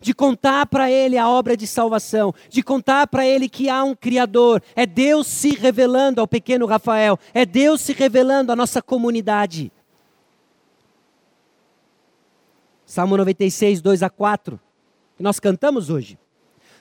[0.00, 3.94] de contar para ele a obra de salvação, de contar para ele que há um
[3.94, 4.62] Criador.
[4.74, 9.72] É Deus se revelando ao pequeno Rafael, é Deus se revelando à nossa comunidade.
[12.84, 14.58] Salmo 96, 2 a 4,
[15.16, 16.18] que nós cantamos hoje.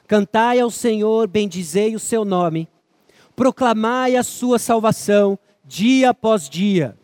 [0.07, 2.69] Cantai ao Senhor, bendizei o seu nome,
[3.35, 6.97] proclamai a sua salvação dia após dia.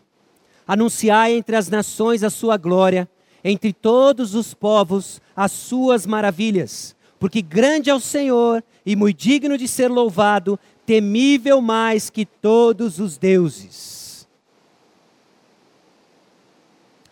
[0.66, 3.10] Anunciai entre as nações a sua glória
[3.44, 9.58] entre todos os povos as suas maravilhas, porque grande é o Senhor e muito digno
[9.58, 14.28] de ser louvado, temível mais que todos os deuses.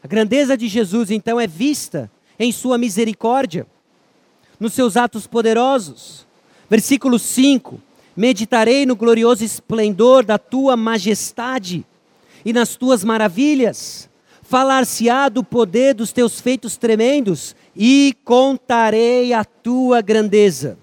[0.03, 3.67] A grandeza de Jesus então é vista em sua misericórdia,
[4.59, 6.25] nos seus atos poderosos.
[6.69, 7.79] Versículo 5:
[8.15, 11.85] Meditarei no glorioso esplendor da tua majestade
[12.43, 14.10] e nas tuas maravilhas
[14.51, 20.77] falar-se-á do poder dos teus feitos tremendos e contarei a tua grandeza.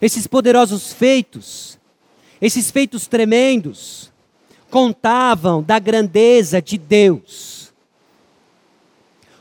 [0.00, 1.80] Esses poderosos feitos,
[2.40, 4.12] esses feitos tremendos,
[4.70, 7.72] contavam da grandeza de Deus.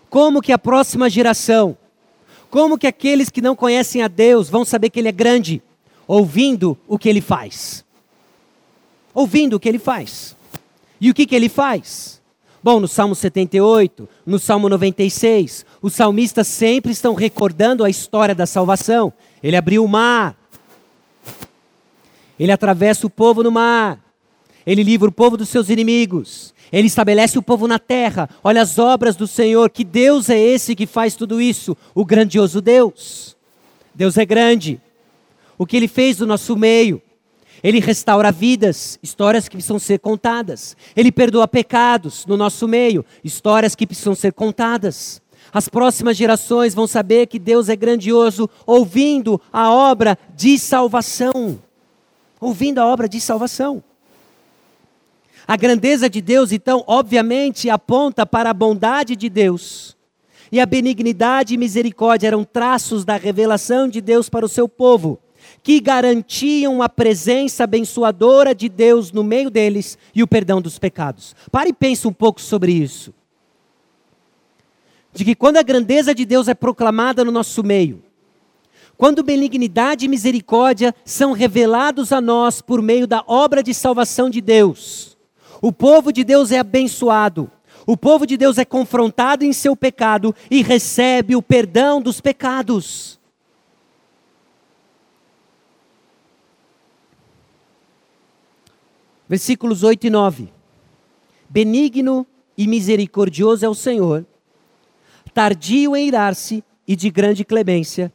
[0.10, 1.78] Como que a próxima geração,
[2.50, 5.62] como que aqueles que não conhecem a Deus vão saber que Ele é grande?
[6.08, 7.86] Ouvindo o que Ele faz.
[9.14, 10.36] Ouvindo o que Ele faz.
[11.00, 12.21] E o que, que Ele faz?
[12.64, 18.46] Bom, no Salmo 78, no Salmo 96, os salmistas sempre estão recordando a história da
[18.46, 19.12] salvação.
[19.42, 20.38] Ele abriu o mar,
[22.40, 24.00] ele atravessa o povo no mar,
[24.64, 28.30] ele livra o povo dos seus inimigos, ele estabelece o povo na terra.
[28.44, 31.76] Olha as obras do Senhor, que Deus é esse que faz tudo isso?
[31.96, 33.36] O grandioso Deus.
[33.94, 34.80] Deus é grande.
[35.58, 37.02] O que ele fez no nosso meio,
[37.64, 40.76] ele restaura vidas, histórias que precisam ser contadas.
[40.96, 45.22] Ele perdoa pecados no nosso meio, histórias que precisam ser contadas.
[45.54, 51.60] As próximas gerações vão saber que Deus é grandioso ouvindo a obra de salvação.
[52.40, 53.84] Ouvindo a obra de salvação.
[55.48, 59.96] A grandeza de Deus, então, obviamente aponta para a bondade de Deus.
[60.52, 65.20] E a benignidade e misericórdia eram traços da revelação de Deus para o seu povo
[65.64, 71.36] que garantiam a presença abençoadora de Deus no meio deles e o perdão dos pecados.
[71.52, 73.14] Pare e pense um pouco sobre isso.
[75.14, 78.02] De que quando a grandeza de Deus é proclamada no nosso meio,
[78.98, 84.42] quando benignidade e misericórdia são revelados a nós por meio da obra de salvação de
[84.42, 85.18] Deus,
[85.62, 87.52] o povo de Deus é abençoado,
[87.86, 93.20] o povo de Deus é confrontado em seu pecado e recebe o perdão dos pecados.
[99.32, 100.50] Versículos 8 e 9.
[101.50, 104.26] Benigno e misericordioso é o Senhor,
[105.34, 108.12] tardio em irar-se e de grande clemência.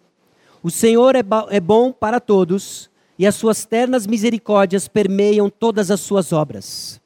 [0.63, 6.01] O Senhor é, é bom para todos, e as suas ternas misericórdias permeiam todas as
[6.01, 7.01] suas obras.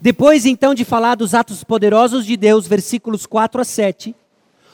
[0.00, 4.14] Depois então de falar dos atos poderosos de Deus, versículos 4 a 7,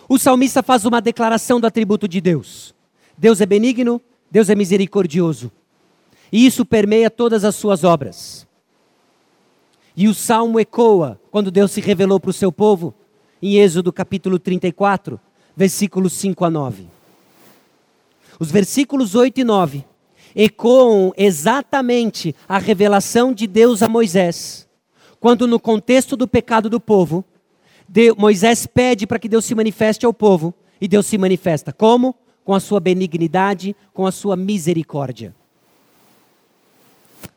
[0.06, 2.74] o salmista faz uma declaração do atributo de Deus.
[3.16, 5.50] Deus é benigno, Deus é misericordioso.
[6.30, 8.46] E isso permeia todas as suas obras.
[9.96, 12.94] E o salmo ecoa quando Deus se revelou para o seu povo,
[13.42, 15.18] em Êxodo capítulo 34,
[15.56, 16.86] versículos 5 a 9.
[18.38, 19.84] Os versículos 8 e 9
[20.36, 24.68] ecoam exatamente a revelação de Deus a Moisés,
[25.18, 27.24] quando, no contexto do pecado do povo,
[28.16, 31.72] Moisés pede para que Deus se manifeste ao povo, e Deus se manifesta.
[31.72, 32.14] Como?
[32.44, 35.34] Com a sua benignidade, com a sua misericórdia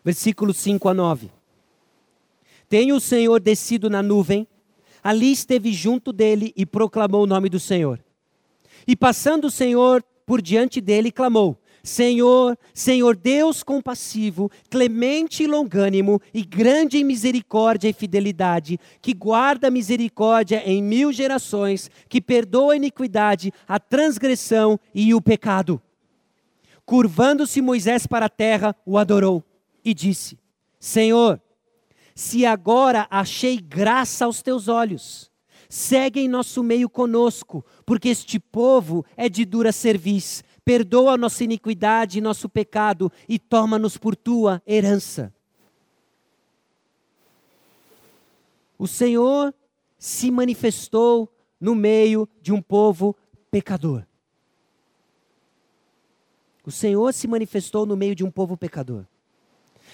[0.03, 1.31] versículos 5 a 9.
[2.69, 4.47] Tem o Senhor descido na nuvem,
[5.03, 7.99] ali esteve junto dele e proclamou o nome do Senhor.
[8.87, 16.21] E passando o Senhor por diante dele, clamou: Senhor, Senhor Deus compassivo, clemente e longânimo,
[16.33, 22.77] e grande em misericórdia e fidelidade, que guarda misericórdia em mil gerações, que perdoa a
[22.77, 25.81] iniquidade, a transgressão e o pecado.
[26.85, 29.43] Curvando-se Moisés para a terra, o adorou
[29.83, 30.37] e disse:
[30.79, 31.41] Senhor,
[32.15, 35.31] se agora achei graça aos teus olhos,
[35.69, 42.17] segue em nosso meio conosco, porque este povo é de dura cerviz perdoa nossa iniquidade
[42.17, 45.33] e nosso pecado e toma-nos por tua herança.
[48.77, 49.53] O Senhor
[49.97, 53.15] se manifestou no meio de um povo
[53.51, 54.05] pecador.
[56.65, 59.05] O Senhor se manifestou no meio de um povo pecador.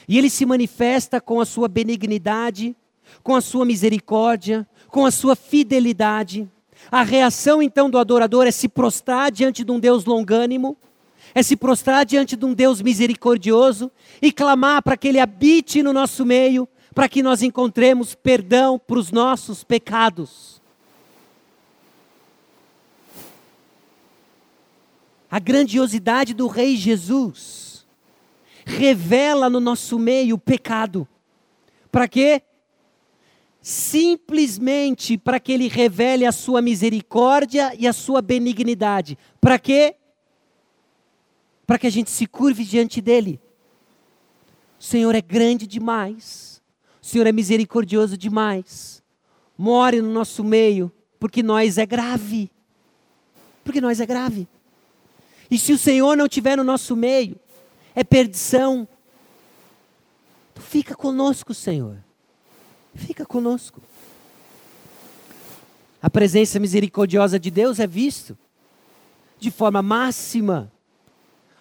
[0.08, 2.76] E ele se manifesta com a sua benignidade,
[3.22, 6.50] com a sua misericórdia, com a sua fidelidade.
[6.90, 10.78] A reação então do adorador é se prostrar diante de um Deus longânimo,
[11.36, 13.92] é se prostrar diante de um Deus misericordioso
[14.22, 18.98] e clamar para que Ele habite no nosso meio, para que nós encontremos perdão para
[18.98, 20.62] os nossos pecados.
[25.30, 27.67] A grandiosidade do Rei Jesus
[28.68, 31.08] revela no nosso meio o pecado.
[31.92, 32.42] Para quê?
[33.68, 39.18] simplesmente para que ele revele a sua misericórdia e a sua benignidade.
[39.42, 39.96] Para quê?
[41.66, 43.42] Para que a gente se curve diante dele.
[44.80, 46.62] O Senhor é grande demais.
[47.02, 49.04] O Senhor é misericordioso demais.
[49.58, 50.90] More no nosso meio,
[51.20, 52.50] porque nós é grave.
[53.66, 54.48] Porque nós é grave.
[55.52, 57.38] E se o Senhor não estiver no nosso meio,
[57.98, 58.88] é perdição.
[60.56, 61.98] fica conosco, Senhor
[62.98, 63.82] fica conosco.
[66.02, 68.38] A presença misericordiosa de Deus é visto
[69.40, 70.72] de forma máxima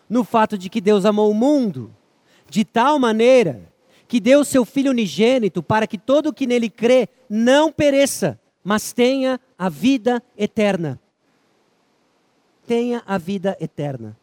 [0.09, 1.95] no fato de que Deus amou o mundo
[2.49, 3.72] de tal maneira
[4.09, 8.93] que deu seu Filho unigênito para que todo o que nele crê não pereça, mas
[8.93, 11.01] tenha a vida eterna.
[12.66, 14.16] Tenha a vida eterna.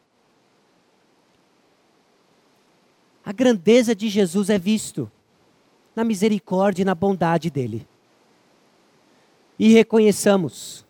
[3.24, 5.10] A grandeza de Jesus é visto
[5.96, 7.86] na misericórdia e na bondade dele.
[9.58, 10.84] E reconheçamos,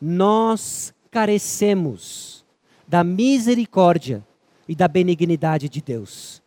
[0.00, 2.44] nós carecemos
[2.86, 4.24] da misericórdia
[4.68, 6.42] e da benignidade de Deus.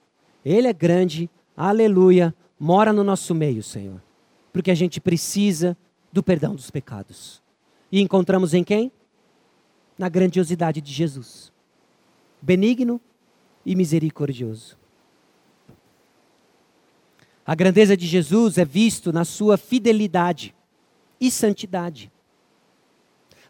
[0.46, 4.02] Ele é grande, aleluia, mora no nosso meio, Senhor.
[4.54, 5.76] Porque a gente precisa
[6.14, 7.42] do perdão dos pecados.
[7.92, 8.92] E encontramos em quem?
[9.98, 11.52] Na grandiosidade de Jesus.
[12.42, 13.02] Benigno
[13.66, 14.79] e misericordioso.
[17.50, 20.54] A grandeza de Jesus é visto na sua fidelidade
[21.20, 22.12] e santidade.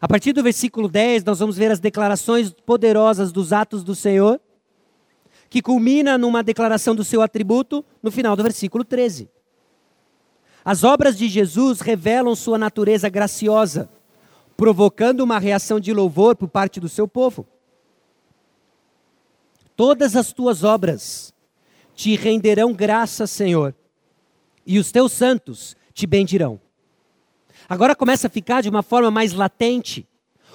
[0.00, 4.40] A partir do versículo 10, nós vamos ver as declarações poderosas dos atos do Senhor,
[5.50, 9.28] que culmina numa declaração do seu atributo no final do versículo 13.
[10.64, 13.86] As obras de Jesus revelam sua natureza graciosa,
[14.56, 17.46] provocando uma reação de louvor por parte do seu povo.
[19.76, 21.34] Todas as tuas obras
[21.94, 23.74] te renderão graça, Senhor,
[24.70, 26.60] e os teus santos te bendirão.
[27.68, 30.06] Agora começa a ficar de uma forma mais latente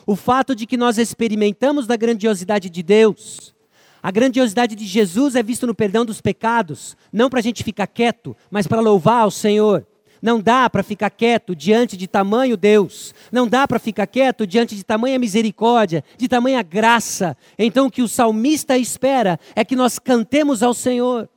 [0.08, 3.54] o fato de que nós experimentamos da grandiosidade de Deus.
[4.02, 7.88] A grandiosidade de Jesus é vista no perdão dos pecados, não para a gente ficar
[7.88, 9.86] quieto, mas para louvar ao Senhor.
[10.22, 13.14] Não dá para ficar quieto diante de tamanho Deus.
[13.34, 17.36] Não dá para ficar quieto diante de tamanha misericórdia, de tamanha graça.
[17.60, 21.28] Então o que o salmista espera é que nós cantemos ao Senhor.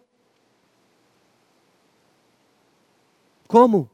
[3.49, 3.91] Como?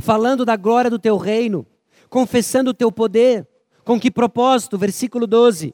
[0.00, 1.64] Falando da glória do teu reino,
[2.10, 3.46] confessando o teu poder.
[3.84, 4.76] Com que propósito?
[4.76, 5.72] Versículo 12.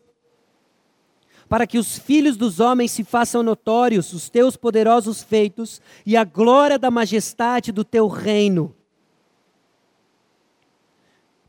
[1.49, 6.23] Para que os filhos dos homens se façam notórios os teus poderosos feitos e a
[6.23, 8.77] glória da majestade do teu reino.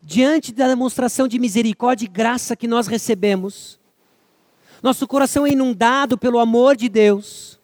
[0.01, 3.79] Diante da demonstração de misericórdia e graça que nós recebemos,
[4.81, 7.60] nosso coração é inundado pelo amor de Deus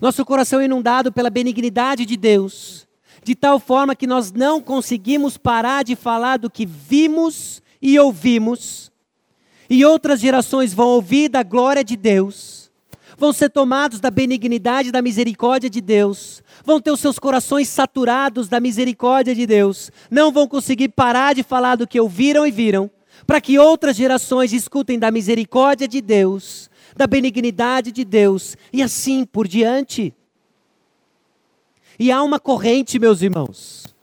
[0.00, 2.86] nosso coração é inundado pela benignidade de Deus,
[3.22, 8.92] de tal forma que nós não conseguimos parar de falar do que vimos e ouvimos,
[9.68, 12.70] e outras gerações vão ouvir da glória de Deus,
[13.18, 17.68] vão ser tomados da benignidade e da misericórdia de Deus, vão ter os seus corações
[17.68, 22.50] saturados da misericórdia de Deus, não vão conseguir parar de falar do que ouviram e
[22.50, 22.90] viram,
[23.26, 29.24] para que outras gerações escutem da misericórdia de Deus, da benignidade de Deus e assim
[29.24, 30.14] por diante.
[31.98, 33.94] E há uma corrente, meus irmãos.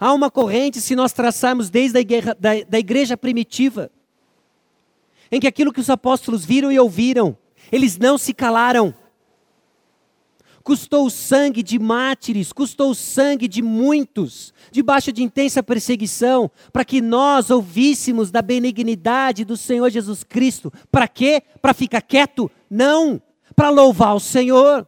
[0.00, 3.90] Há uma corrente, se nós traçarmos desde a igreja, da, da igreja primitiva,
[5.30, 7.36] em que aquilo que os apóstolos viram e ouviram,
[7.70, 8.94] eles não se calaram.
[10.68, 16.84] Custou o sangue de mártires, custou o sangue de muitos, debaixo de intensa perseguição, para
[16.84, 20.70] que nós ouvíssemos da benignidade do Senhor Jesus Cristo.
[20.92, 21.42] Para quê?
[21.62, 22.50] Para ficar quieto?
[22.68, 23.18] Não,
[23.56, 24.86] para louvar o Senhor.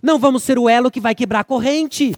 [0.00, 2.14] Não vamos ser o elo que vai quebrar a corrente.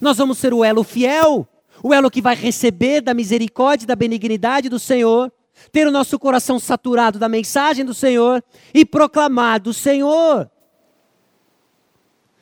[0.00, 1.46] Nós vamos ser o elo fiel,
[1.82, 5.30] o elo que vai receber da misericórdia e da benignidade do Senhor,
[5.70, 8.42] ter o nosso coração saturado da mensagem do Senhor
[8.72, 10.50] e proclamar do Senhor.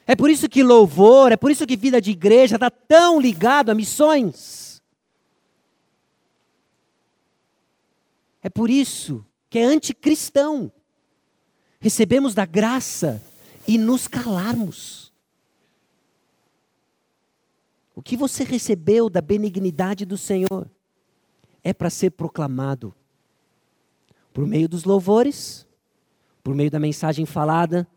[0.06, 3.70] É por isso que louvor, é por isso que vida de igreja está tão ligado
[3.70, 4.82] a missões.
[8.42, 10.70] É por isso que é anticristão.
[11.80, 13.22] Recebemos da graça
[13.66, 15.12] e nos calarmos.
[17.94, 20.68] O que você recebeu da benignidade do Senhor
[21.62, 22.94] é para ser proclamado
[24.32, 25.66] por meio dos louvores,
[26.42, 27.88] por meio da mensagem falada,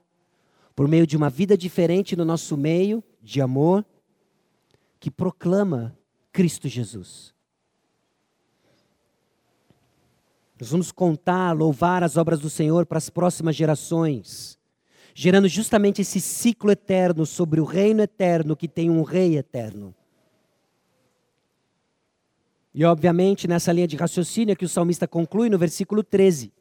[0.77, 3.83] por meio de uma vida diferente no nosso meio, de amor,
[4.99, 5.97] que proclama
[6.31, 7.33] Cristo Jesus.
[10.59, 14.59] Nós vamos contar, louvar as obras do Senhor para as próximas gerações,
[15.15, 19.95] gerando justamente esse ciclo eterno sobre o reino eterno que tem um rei eterno.
[22.71, 26.53] E obviamente nessa linha de raciocínio é que o salmista conclui no versículo 13.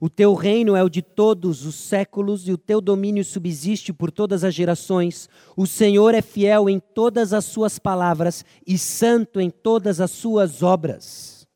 [0.00, 4.10] O teu reino é o de todos os séculos e o teu domínio subsiste por
[4.10, 5.28] todas as gerações.
[5.56, 10.62] O Senhor é fiel em todas as suas palavras e santo em todas as suas
[10.62, 11.46] obras.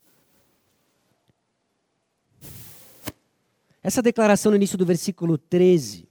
[3.83, 6.09] Essa declaração no início do versículo 13,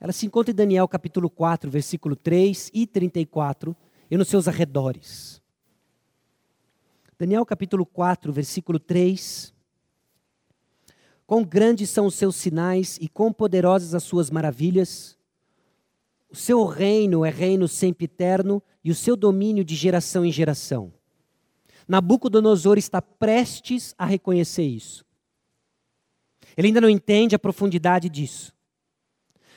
[0.00, 3.76] ela se encontra em Daniel capítulo 4, versículo 3 e 34
[4.10, 5.40] e nos seus arredores.
[7.18, 9.52] Daniel capítulo 4, versículo 3
[11.32, 15.16] Quão grandes são os seus sinais e quão poderosas as suas maravilhas.
[16.28, 20.92] O seu reino é reino sempre eterno e o seu domínio de geração em geração.
[21.88, 25.06] Nabucodonosor está prestes a reconhecer isso.
[26.54, 28.54] Ele ainda não entende a profundidade disso.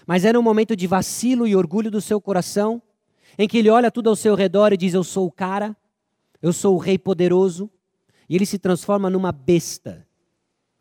[0.07, 2.81] Mas era um momento de vacilo e orgulho do seu coração,
[3.37, 5.75] em que ele olha tudo ao seu redor e diz: Eu sou o cara,
[6.41, 7.69] eu sou o rei poderoso,
[8.29, 10.07] e ele se transforma numa besta.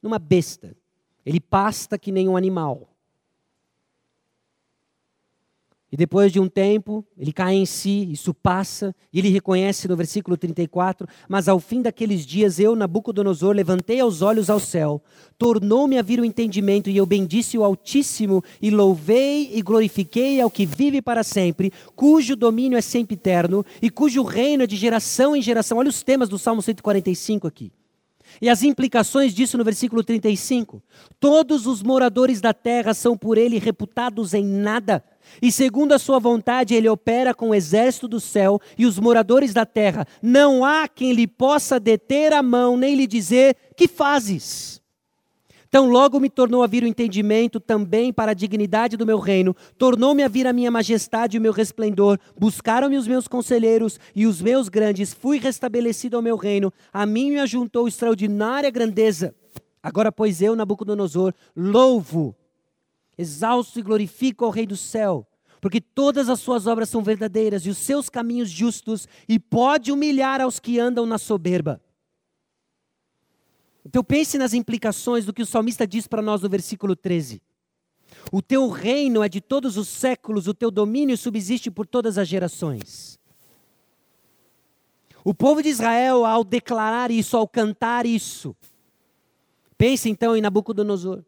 [0.01, 0.84] Numa besta.
[1.25, 2.95] Ele pasta que nem um animal.
[5.95, 9.97] E depois de um tempo, ele cai em si, isso passa, e ele reconhece no
[9.97, 15.01] versículo 34: Mas ao fim daqueles dias, eu, Nabucodonosor, levantei os olhos ao céu,
[15.39, 20.51] tornou-me a vir o entendimento, e eu bendisse o Altíssimo, e louvei e glorifiquei ao
[20.51, 25.37] que vive para sempre, cujo domínio é sempre eterno, e cujo reino é de geração
[25.37, 25.79] em geração.
[25.79, 27.70] Olha os temas do Salmo 145 aqui.
[28.41, 30.82] E as implicações disso no versículo 35.
[31.18, 35.05] Todos os moradores da terra são por ele reputados em nada.
[35.41, 39.53] E segundo a sua vontade, ele opera com o exército do céu e os moradores
[39.53, 40.07] da terra.
[40.22, 44.84] Não há quem lhe possa deter a mão, nem lhe dizer: Que fazes?
[45.75, 49.57] Então logo me tornou a vir o entendimento também para a dignidade do meu reino,
[49.77, 54.25] tornou-me a vir a minha majestade e o meu resplendor, buscaram-me os meus conselheiros e
[54.25, 59.35] os meus grandes, fui restabelecido ao meu reino, a mim me ajuntou extraordinária grandeza.
[59.83, 62.37] Agora, pois eu, Nabucodonosor, louvo,
[63.18, 65.27] exalto e glorifico ao Rei do céu,
[65.61, 70.41] porque todas as suas obras são verdadeiras e os seus caminhos justos, e pode humilhar
[70.41, 71.81] aos que andam na soberba.
[73.85, 77.43] Então pense nas implicações do que o salmista diz para nós no versículo 13.
[78.32, 82.26] O teu reino é de todos os séculos, o teu domínio subsiste por todas as
[82.26, 83.18] gerações.
[85.24, 88.57] O povo de Israel, ao declarar isso, ao cantar isso,
[89.76, 91.24] pense então em Nabucodonosor.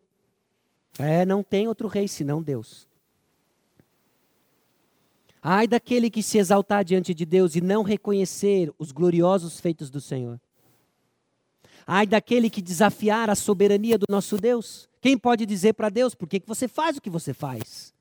[0.99, 2.89] É, não tem outro rei senão Deus.
[5.43, 10.01] Ai daquele que se exaltar diante de Deus e não reconhecer os gloriosos feitos do
[10.01, 10.41] Senhor.
[11.87, 14.89] Ai daquele que desafiar a soberania do nosso Deus.
[15.01, 17.95] Quem pode dizer para Deus por que, que você faz o que você faz?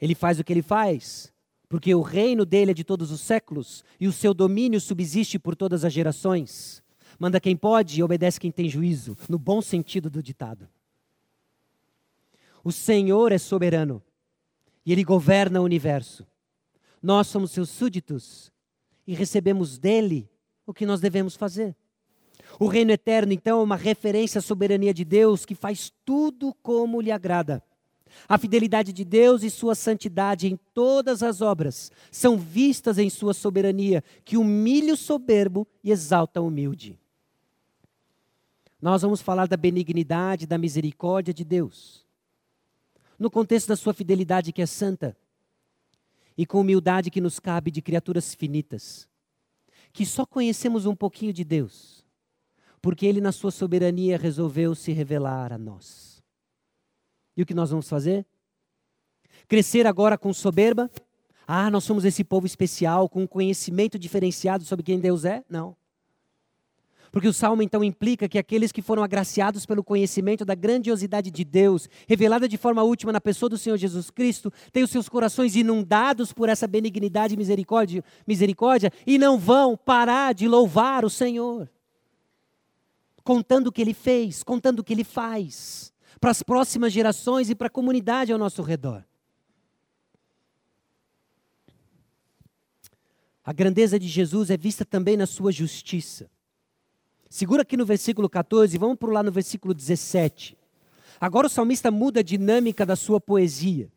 [0.00, 1.32] Ele faz o que ele faz
[1.74, 5.56] porque o reino dele é de todos os séculos e o seu domínio subsiste por
[5.56, 6.80] todas as gerações.
[7.18, 10.68] Manda quem pode e obedece quem tem juízo, no bom sentido do ditado.
[12.62, 14.00] O Senhor é soberano
[14.86, 16.24] e ele governa o universo.
[17.02, 18.52] Nós somos seus súditos
[19.04, 20.30] e recebemos dele
[20.64, 21.74] o que nós devemos fazer.
[22.58, 27.00] O reino eterno, então, é uma referência à soberania de Deus que faz tudo como
[27.00, 27.62] lhe agrada.
[28.28, 33.34] A fidelidade de Deus e sua santidade em todas as obras são vistas em sua
[33.34, 36.98] soberania, que humilha o soberbo e exalta o humilde.
[38.80, 42.04] nós vamos falar da benignidade, da misericórdia de Deus.
[43.18, 45.16] No contexto da sua fidelidade que é santa
[46.36, 49.08] e com humildade que nos cabe de criaturas finitas,
[49.92, 52.03] que só conhecemos um pouquinho de Deus,
[52.84, 56.22] porque Ele, na sua soberania, resolveu se revelar a nós.
[57.34, 58.26] E o que nós vamos fazer?
[59.48, 60.90] Crescer agora com soberba?
[61.46, 65.42] Ah, nós somos esse povo especial, com um conhecimento diferenciado sobre quem Deus é?
[65.48, 65.74] Não.
[67.10, 71.42] Porque o salmo então implica que aqueles que foram agraciados pelo conhecimento da grandiosidade de
[71.42, 75.56] Deus, revelada de forma última na pessoa do Senhor Jesus Cristo, têm os seus corações
[75.56, 81.66] inundados por essa benignidade e misericórdia, misericórdia e não vão parar de louvar o Senhor.
[83.24, 87.54] Contando o que ele fez, contando o que ele faz, para as próximas gerações e
[87.54, 89.02] para a comunidade ao nosso redor.
[93.42, 96.30] A grandeza de Jesus é vista também na sua justiça.
[97.28, 100.56] Segura aqui no versículo 14, vamos para lá no versículo 17.
[101.20, 103.90] Agora o salmista muda a dinâmica da sua poesia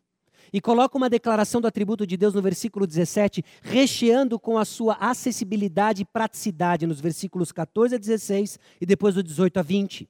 [0.52, 4.94] e coloca uma declaração do atributo de Deus no versículo 17, recheando com a sua
[4.94, 10.08] acessibilidade e praticidade nos versículos 14 a 16 e depois do 18 a 20.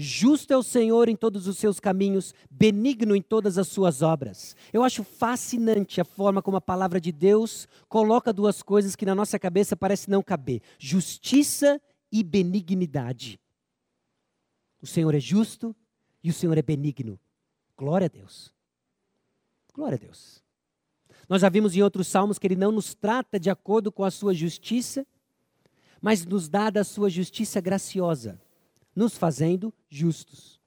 [0.00, 4.54] Justo é o Senhor em todos os seus caminhos, benigno em todas as suas obras.
[4.72, 9.12] Eu acho fascinante a forma como a palavra de Deus coloca duas coisas que na
[9.12, 13.40] nossa cabeça parece não caber: justiça e benignidade.
[14.80, 15.74] O Senhor é justo
[16.22, 17.18] e o Senhor é benigno.
[17.76, 18.54] Glória a Deus.
[19.78, 20.42] Glória a Deus.
[21.28, 24.10] Nós já vimos em outros salmos que ele não nos trata de acordo com a
[24.10, 25.06] sua justiça,
[26.02, 28.40] mas nos dá da sua justiça graciosa
[28.92, 30.60] nos fazendo justos.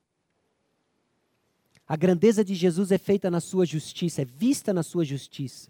[1.86, 5.70] A grandeza de Jesus é feita na sua justiça, é vista na sua justiça.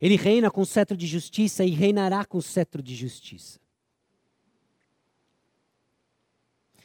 [0.00, 3.60] Ele reina com cetro de justiça e reinará com cetro de justiça.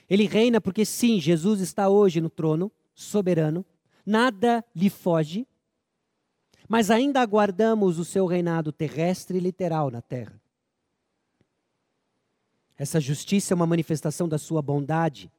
[0.09, 3.65] Ele reina porque, sim, Jesus está hoje no trono, soberano,
[4.05, 5.47] nada lhe foge,
[6.67, 10.41] mas ainda aguardamos o seu reinado terrestre e literal na terra.
[12.77, 15.31] Essa justiça é uma manifestação da sua bondade.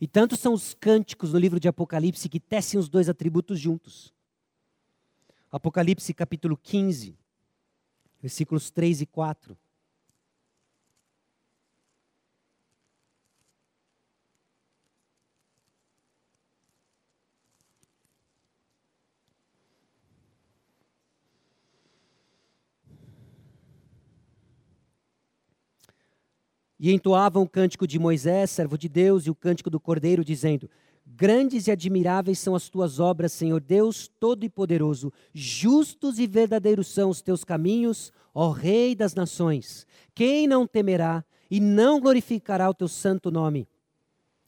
[0.00, 4.12] E tantos são os cânticos no livro de Apocalipse que tecem os dois atributos juntos.
[5.52, 7.16] Apocalipse capítulo 15,
[8.20, 9.56] versículos 3 e 4.
[26.78, 30.70] E entoavam o cântico de Moisés, servo de Deus, e o cântico do Cordeiro, dizendo:
[31.04, 35.12] Grandes e admiráveis são as tuas obras, Senhor Deus Todo e Poderoso.
[35.32, 39.86] Justos e verdadeiros são os teus caminhos, ó Rei das nações.
[40.14, 43.66] Quem não temerá e não glorificará o teu santo nome?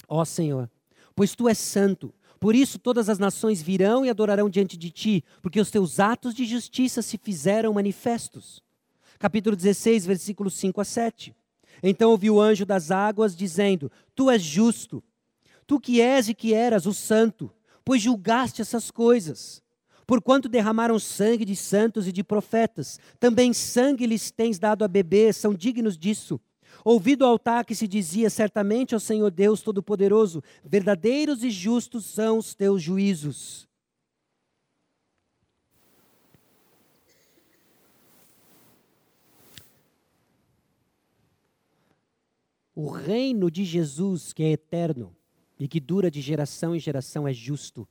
[0.06, 0.70] Ó Senhor,
[1.14, 2.14] pois tu és santo.
[2.38, 6.34] Por isso todas as nações virão e adorarão diante de ti, porque os teus atos
[6.34, 8.62] de justiça se fizeram manifestos.
[9.18, 11.34] Capítulo 16, versículos 5 a 7.
[11.82, 15.02] Então ouviu o anjo das águas dizendo: Tu és justo,
[15.66, 17.50] tu que és e que eras o santo,
[17.84, 19.62] pois julgaste essas coisas.
[20.06, 25.32] Porquanto derramaram sangue de santos e de profetas, também sangue lhes tens dado a beber,
[25.32, 26.40] são dignos disso.
[26.84, 32.38] Ouvido o altar que se dizia certamente ao Senhor Deus Todo-Poderoso: verdadeiros e justos são
[32.38, 33.69] os teus juízos.
[42.82, 45.14] O reino de Jesus, que é eterno
[45.58, 47.86] e que dura de geração em geração, é justo.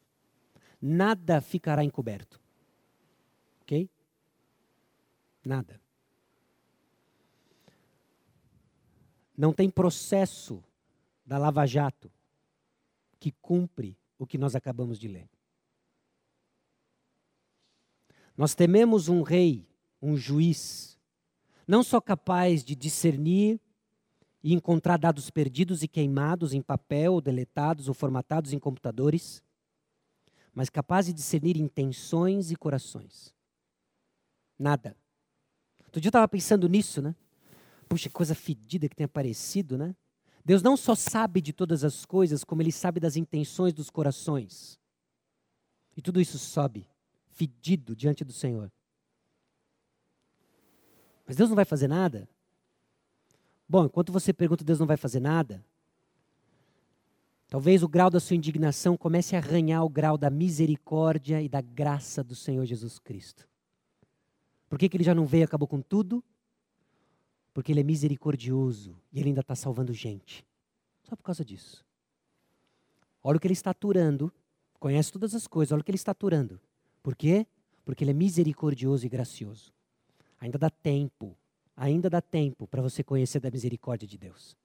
[0.82, 2.42] Nada ficará encoberto.
[3.62, 3.88] Ok?
[5.46, 5.80] Nada.
[9.38, 10.64] Não tem processo
[11.24, 12.12] da Lava Jato
[13.20, 15.30] que cumpre o que nós acabamos de ler.
[18.36, 19.70] Nós tememos um rei,
[20.02, 21.00] um juiz,
[21.68, 23.62] não só capaz de discernir
[24.44, 29.44] e encontrar dados perdidos e queimados em papel, ou deletados ou formatados em computadores,
[30.54, 33.34] mas capaz de discernir intenções e corações.
[34.58, 34.96] Nada.
[35.86, 37.16] Outro dia eu estava pensando nisso, né?
[37.88, 39.96] Puxa, que coisa fedida que tem aparecido, né?
[40.44, 44.80] Deus não só sabe de todas as coisas, como Ele sabe das intenções dos corações.
[45.96, 46.88] E tudo isso sobe,
[47.30, 48.72] fedido, diante do Senhor.
[51.26, 52.28] Mas Deus não vai fazer nada?
[53.70, 55.64] Bom, enquanto você pergunta, Deus não vai fazer nada.
[57.48, 61.62] Talvez o grau da sua indignação comece a arranhar o grau da misericórdia e da
[61.62, 63.48] graça do Senhor Jesus Cristo.
[64.68, 66.24] Por que, que ele já não veio e acabou com tudo?
[67.54, 70.46] Porque Ele é misericordioso e Ele ainda está salvando gente.
[71.04, 71.84] Só por causa disso.
[73.24, 74.32] Olha o que Ele está aturando.
[74.80, 76.60] Conhece todas as coisas, olha o que Ele está aturando.
[77.02, 77.46] Por quê?
[77.84, 79.74] Porque Ele é misericordioso e gracioso.
[80.40, 81.36] Ainda dá tempo,
[81.80, 84.58] ainda dá tempo para você conhecer da misericórdia de Deus.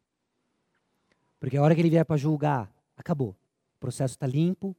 [1.38, 3.36] Porque a hora que Ele vier para julgar, acabou.
[3.76, 4.76] O processo está limpo,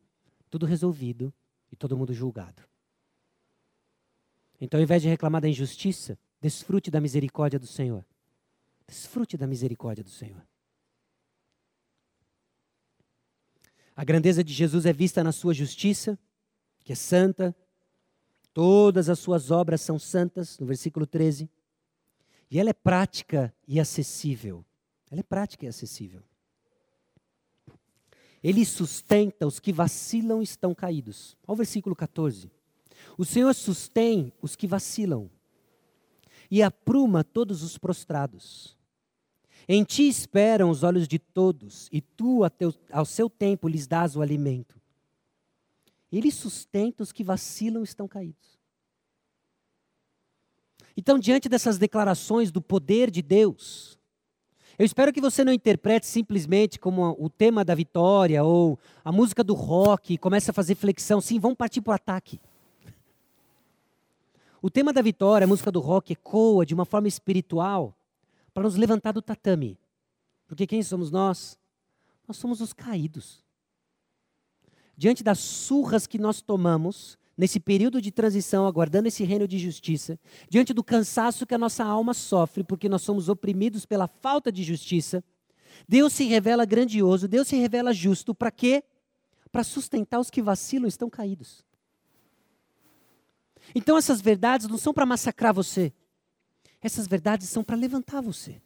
[0.50, 1.34] tudo resolvido
[1.72, 2.62] e todo mundo julgado.
[4.60, 8.06] Então, ao invés de reclamar da injustiça, desfrute da misericórdia do Senhor.
[8.86, 10.46] Desfrute da misericórdia do Senhor.
[13.96, 16.20] A grandeza de Jesus é vista na sua justiça,
[16.84, 17.56] que é santa.
[18.54, 21.50] Todas as suas obras são santas, no versículo 13.
[22.50, 24.64] E ela é prática e acessível.
[25.10, 26.24] Ela é prática e acessível.
[28.44, 31.36] Ele sustenta os que vacilam e estão caídos.
[31.48, 32.52] Olha o versículo 14.
[33.18, 35.30] O Senhor sustém os que vacilam
[36.50, 38.78] e apruma todos os prostrados.
[39.68, 42.42] Em ti esperam os olhos de todos, e tu,
[42.92, 44.80] ao seu tempo, lhes dás o alimento.
[46.12, 48.55] Ele sustenta os que vacilam e estão caídos.
[50.98, 54.00] Então, diante dessas declarações do poder de Deus,
[54.78, 59.44] eu espero que você não interprete simplesmente como o tema da vitória ou a música
[59.44, 61.22] do rock comece a fazer flexão.
[61.22, 62.40] Sim, vamos partir para o ataque.
[64.62, 67.96] O tema da vitória, a música do rock, ecoa de uma forma espiritual
[68.54, 69.78] para nos levantar do tatame.
[70.48, 71.58] Porque quem somos nós?
[72.28, 73.44] Nós somos os caídos.
[74.98, 80.18] Diante das surras que nós tomamos, nesse período de transição, aguardando esse reino de justiça,
[80.50, 84.64] diante do cansaço que a nossa alma sofre, porque nós somos oprimidos pela falta de
[84.64, 85.24] justiça,
[85.88, 88.84] Deus se revela grandioso, Deus se revela justo, para quê?
[89.52, 91.66] Para sustentar os que vacilam e estão caídos.
[93.74, 95.92] Então essas verdades não são para massacrar você,
[96.82, 98.62] essas verdades são para levantar você.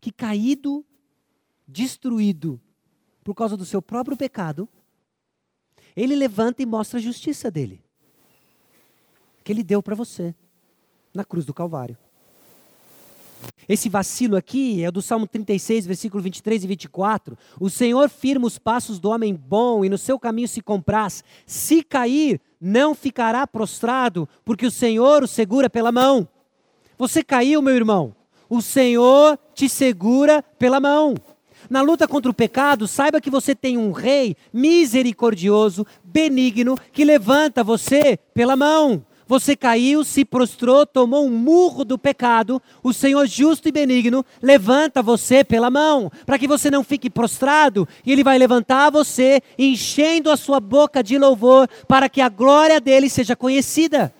[0.00, 0.84] Que caído,
[1.68, 2.60] destruído
[3.22, 4.68] por causa do seu próprio pecado,
[6.02, 7.82] ele levanta e mostra a justiça dele.
[9.44, 10.34] Que ele deu para você
[11.12, 11.96] na cruz do Calvário.
[13.68, 17.38] Esse vacilo aqui é do Salmo 36, versículo 23 e 24.
[17.58, 21.22] O Senhor firma os passos do homem bom e no seu caminho se compraz.
[21.46, 26.28] Se cair, não ficará prostrado, porque o Senhor o segura pela mão.
[26.98, 28.14] Você caiu, meu irmão.
[28.48, 31.14] O Senhor te segura pela mão.
[31.70, 37.62] Na luta contra o pecado, saiba que você tem um rei misericordioso, benigno, que levanta
[37.62, 39.06] você pela mão.
[39.28, 42.60] Você caiu, se prostrou, tomou um murro do pecado.
[42.82, 47.86] O Senhor justo e benigno levanta você pela mão, para que você não fique prostrado,
[48.04, 52.80] e Ele vai levantar você, enchendo a sua boca de louvor, para que a glória
[52.80, 54.12] dele seja conhecida.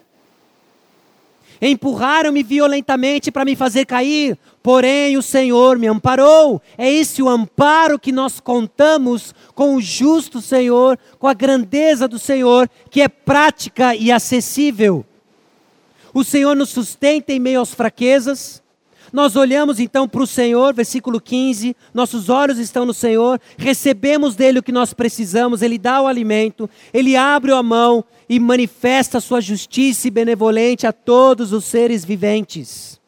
[1.60, 6.60] Empurraram-me violentamente para me fazer cair, porém o Senhor me amparou.
[6.78, 12.18] É esse o amparo que nós contamos com o justo Senhor, com a grandeza do
[12.18, 15.04] Senhor, que é prática e acessível.
[16.14, 18.62] O Senhor nos sustenta em meio às fraquezas.
[19.12, 24.60] Nós olhamos então para o Senhor, versículo 15, nossos olhos estão no Senhor, recebemos dele
[24.60, 29.20] o que nós precisamos, ele dá o alimento, ele abre a mão e manifesta a
[29.20, 32.99] sua justiça e benevolente a todos os seres viventes.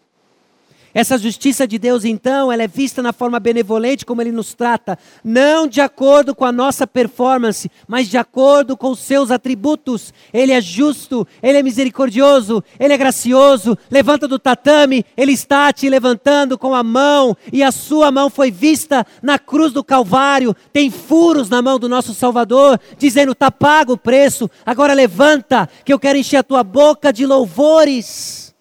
[0.94, 4.98] Essa justiça de Deus, então, ela é vista na forma benevolente como Ele nos trata,
[5.24, 10.12] não de acordo com a nossa performance, mas de acordo com os seus atributos.
[10.32, 15.88] Ele é justo, Ele é misericordioso, Ele é gracioso, levanta do tatame, Ele está te
[15.88, 20.54] levantando com a mão, e a sua mão foi vista na cruz do Calvário.
[20.72, 25.92] Tem furos na mão do nosso Salvador, dizendo: está pago o preço, agora levanta, que
[25.92, 28.51] eu quero encher a tua boca de louvores.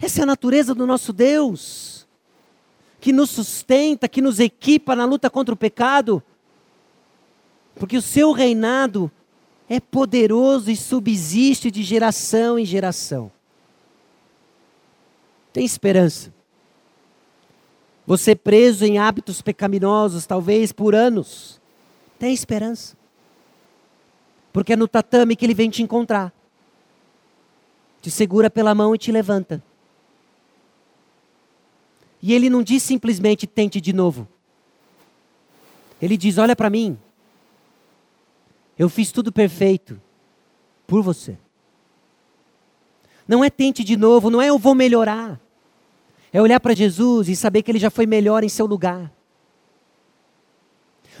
[0.00, 2.06] Essa é a natureza do nosso Deus,
[3.00, 6.22] que nos sustenta, que nos equipa na luta contra o pecado,
[7.74, 9.10] porque o seu reinado
[9.68, 13.30] é poderoso e subsiste de geração em geração.
[15.52, 16.32] Tem esperança.
[18.06, 21.60] Você preso em hábitos pecaminosos, talvez por anos,
[22.18, 22.96] tem esperança.
[24.52, 26.32] Porque é no tatame que ele vem te encontrar.
[28.00, 29.62] Te segura pela mão e te levanta.
[32.22, 34.26] E ele não diz simplesmente tente de novo.
[36.00, 36.98] Ele diz: Olha para mim.
[38.78, 40.00] Eu fiz tudo perfeito
[40.86, 41.36] por você.
[43.26, 45.38] Não é tente de novo, não é eu vou melhorar.
[46.32, 49.12] É olhar para Jesus e saber que ele já foi melhor em seu lugar.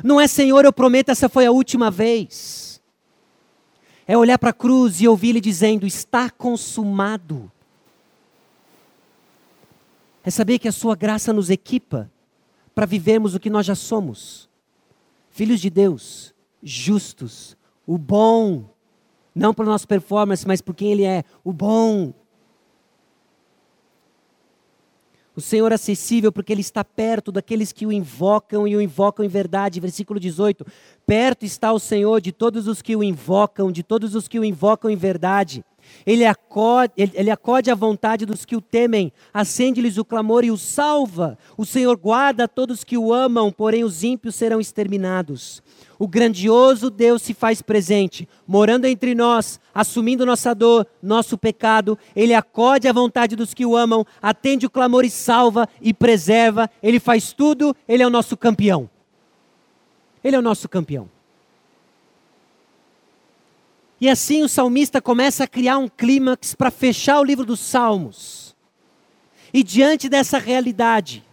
[0.02, 2.80] Não é Senhor, eu prometo, essa foi a última vez.
[4.06, 7.50] É olhar para a cruz e ouvir ele dizendo: Está consumado.
[10.28, 12.12] É saber que a Sua graça nos equipa
[12.74, 14.46] para vivermos o que nós já somos.
[15.30, 17.56] Filhos de Deus, justos,
[17.86, 18.68] o bom,
[19.34, 22.12] não pela nossa performance, mas por quem Ele é, o bom.
[25.34, 29.24] O Senhor é acessível porque Ele está perto daqueles que o invocam e o invocam
[29.24, 29.80] em verdade.
[29.80, 30.66] Versículo 18:
[31.06, 34.44] Perto está o Senhor de todos os que o invocam, de todos os que o
[34.44, 35.64] invocam em verdade.
[36.06, 40.56] Ele acode, ele acode à vontade dos que o temem, acende-lhes o clamor e o
[40.56, 41.38] salva.
[41.56, 45.62] O Senhor guarda todos que o amam, porém os ímpios serão exterminados.
[45.98, 51.98] O grandioso Deus se faz presente, morando entre nós, assumindo nossa dor, nosso pecado.
[52.14, 56.70] Ele acode à vontade dos que o amam, atende o clamor e salva e preserva.
[56.80, 58.88] Ele faz tudo, ele é o nosso campeão.
[60.22, 61.17] Ele é o nosso campeão.
[64.00, 68.54] E assim o salmista começa a criar um clímax para fechar o livro dos Salmos.
[69.52, 71.24] E diante dessa realidade,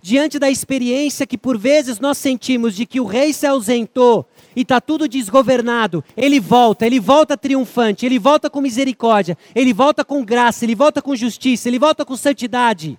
[0.00, 4.62] diante da experiência que por vezes nós sentimos de que o rei se ausentou e
[4.62, 10.24] está tudo desgovernado, ele volta, ele volta triunfante, ele volta com misericórdia, ele volta com
[10.24, 12.98] graça, ele volta com justiça, ele volta com santidade.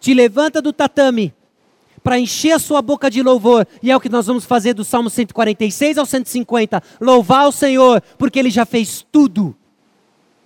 [0.00, 1.34] Te levanta do tatame
[2.06, 3.66] para encher a sua boca de louvor.
[3.82, 6.80] E é o que nós vamos fazer do Salmo 146 ao 150.
[7.00, 9.56] Louvar o Senhor, porque Ele já fez tudo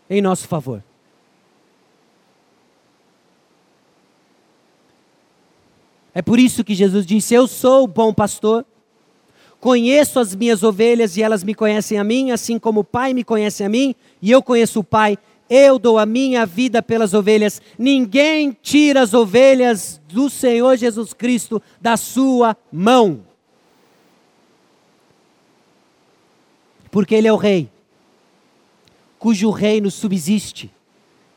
[0.08, 0.82] em nosso favor.
[6.14, 8.64] É por isso que Jesus disse: Eu sou o bom pastor,
[9.60, 13.22] conheço as minhas ovelhas e elas me conhecem a mim, assim como o Pai me
[13.22, 15.18] conhece a mim e eu conheço o Pai
[15.50, 17.60] eu dou a minha vida pelas ovelhas.
[17.76, 23.26] Ninguém tira as ovelhas do Senhor Jesus Cristo da sua mão.
[26.88, 27.68] Porque Ele é o Rei,
[29.18, 30.72] cujo reino subsiste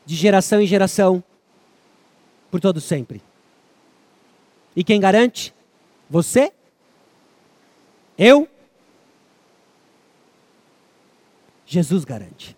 [0.06, 1.22] de geração em geração,
[2.50, 3.20] por todo sempre.
[4.76, 5.52] E quem garante?
[6.08, 6.52] Você?
[8.16, 8.48] Eu?
[11.66, 12.56] Jesus garante.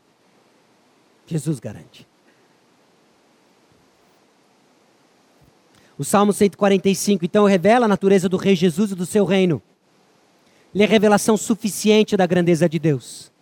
[1.27, 2.07] Jesus garante.
[5.99, 9.63] O Salmo 145, então, revela a natureza do Rei Jesus e do seu reino.
[10.75, 13.33] Ele é revelação suficiente da grandeza de Deus.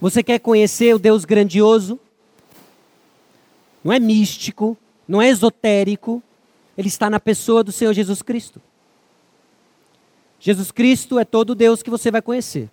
[0.00, 1.98] Você quer conhecer o Deus grandioso?
[3.82, 6.22] Não é místico, não é esotérico,
[6.78, 8.60] ele está na pessoa do Senhor Jesus Cristo.
[10.38, 12.70] Jesus Cristo é todo Deus que você vai conhecer.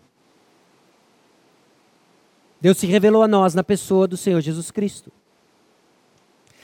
[2.59, 5.11] Deus se revelou a nós na pessoa do Senhor Jesus Cristo.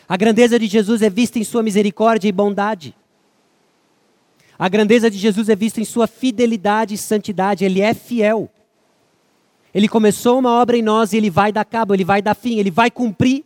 [0.08, 2.96] A grandeza de Jesus é vista em sua misericórdia e bondade.
[4.58, 7.66] A grandeza de Jesus é vista em sua fidelidade e santidade.
[7.66, 8.50] Ele é fiel.
[9.74, 12.60] Ele começou uma obra em nós e ele vai dar cabo, ele vai dar fim,
[12.60, 13.44] ele vai cumprir.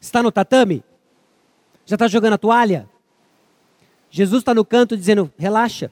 [0.00, 0.84] Está no tatame?
[1.84, 2.88] Já está jogando a toalha?
[4.10, 5.90] Jesus está no canto dizendo: relaxa.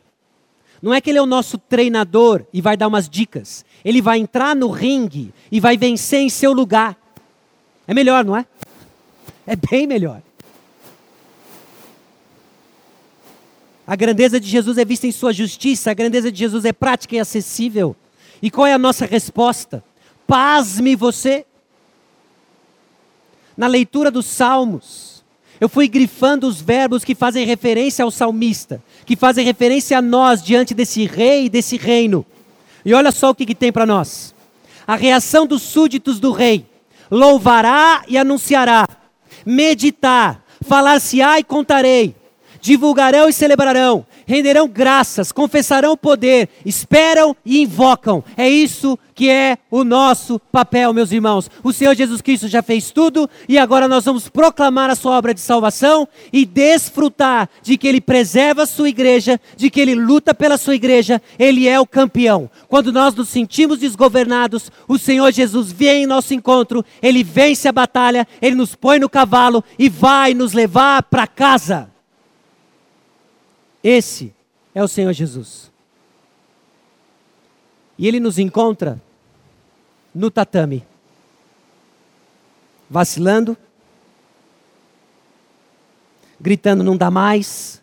[0.82, 3.64] Não é que ele é o nosso treinador e vai dar umas dicas.
[3.84, 6.96] Ele vai entrar no ringue e vai vencer em seu lugar.
[7.86, 8.46] É melhor, não é?
[9.46, 10.20] É bem melhor.
[13.86, 17.14] A grandeza de Jesus é vista em sua justiça, a grandeza de Jesus é prática
[17.14, 17.94] e acessível.
[18.42, 19.82] E qual é a nossa resposta?
[20.26, 21.46] Pasme você.
[23.56, 25.15] Na leitura dos Salmos,
[25.60, 30.42] eu fui grifando os verbos que fazem referência ao salmista, que fazem referência a nós
[30.42, 32.24] diante desse rei e desse reino.
[32.84, 34.34] E olha só o que, que tem para nós:
[34.86, 36.66] a reação dos súditos do rei:
[37.10, 38.86] louvará e anunciará,
[39.44, 42.14] meditar, falar-se-á e contarei,
[42.66, 48.24] divulgarão e celebrarão, renderão graças, confessarão o poder, esperam e invocam.
[48.36, 51.48] É isso que é o nosso papel, meus irmãos.
[51.62, 55.32] O Senhor Jesus Cristo já fez tudo e agora nós vamos proclamar a sua obra
[55.32, 60.34] de salvação e desfrutar de que ele preserva a sua igreja, de que ele luta
[60.34, 61.22] pela sua igreja.
[61.38, 62.50] Ele é o campeão.
[62.66, 67.72] Quando nós nos sentimos desgovernados, o Senhor Jesus vem em nosso encontro, ele vence a
[67.72, 71.95] batalha, ele nos põe no cavalo e vai nos levar para casa.
[73.88, 74.34] Esse
[74.74, 75.70] é o Senhor Jesus.
[77.96, 79.00] E ele nos encontra
[80.12, 80.84] no tatame,
[82.90, 83.56] vacilando,
[86.40, 87.80] gritando: não dá mais,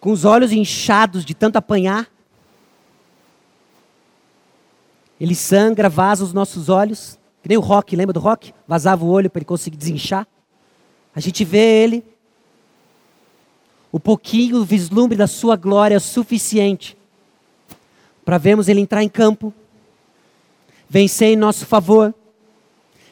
[0.00, 2.10] com os olhos inchados de tanto apanhar.
[5.20, 8.52] Ele sangra, vaza os nossos olhos, que nem o rock, lembra do rock?
[8.66, 10.26] Vazava o olho para ele conseguir desinchar.
[11.14, 12.15] A gente vê ele
[13.90, 16.96] o pouquinho, o vislumbre da sua glória é suficiente
[18.24, 19.54] para vermos ele entrar em campo,
[20.88, 22.12] vencer em nosso favor,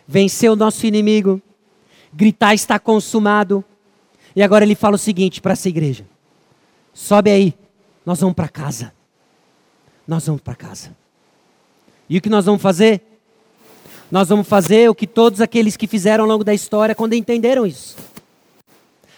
[0.07, 1.41] venceu o nosso inimigo,
[2.13, 3.65] gritar está consumado.
[4.35, 6.05] E agora ele fala o seguinte para essa igreja:
[6.93, 7.55] sobe aí,
[8.05, 8.93] nós vamos para casa.
[10.07, 10.95] Nós vamos para casa.
[12.09, 13.01] E o que nós vamos fazer?
[14.11, 17.65] Nós vamos fazer o que todos aqueles que fizeram ao longo da história quando entenderam
[17.67, 17.97] isso.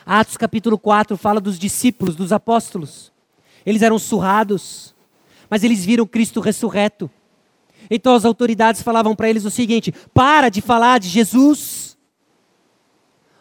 [0.09, 3.13] Atos capítulo 4 fala dos discípulos, dos apóstolos.
[3.65, 4.95] Eles eram surrados,
[5.51, 7.11] mas eles viram Cristo ressurreto.
[7.91, 11.99] Então as autoridades falavam para eles o seguinte: para de falar de Jesus.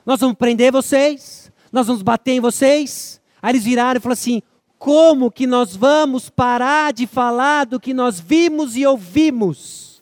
[0.04, 3.22] Nós vamos prender vocês, nós vamos bater em vocês.
[3.40, 4.42] Aí eles viraram e falaram assim:
[4.80, 10.02] como que nós vamos parar de falar do que nós vimos e ouvimos?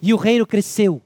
[0.00, 1.02] E o reino cresceu.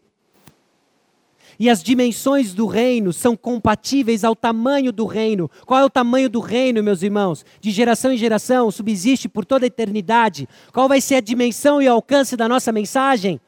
[1.61, 5.51] E as dimensões do reino são compatíveis ao tamanho do reino.
[5.67, 7.45] Qual é o tamanho do reino, meus irmãos?
[7.61, 10.49] De geração em geração, subsiste por toda a eternidade.
[10.73, 13.39] Qual vai ser a dimensão e o alcance da nossa mensagem?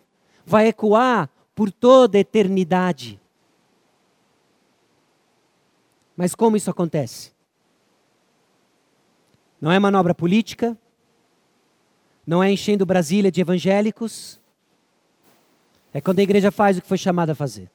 [0.44, 3.18] Vai ecoar por toda a eternidade.
[6.14, 7.32] Mas como isso acontece?
[9.58, 10.76] Não é manobra política,
[12.26, 14.38] não é enchendo Brasília de evangélicos,
[15.94, 17.70] é quando a igreja faz o que foi chamada a fazer.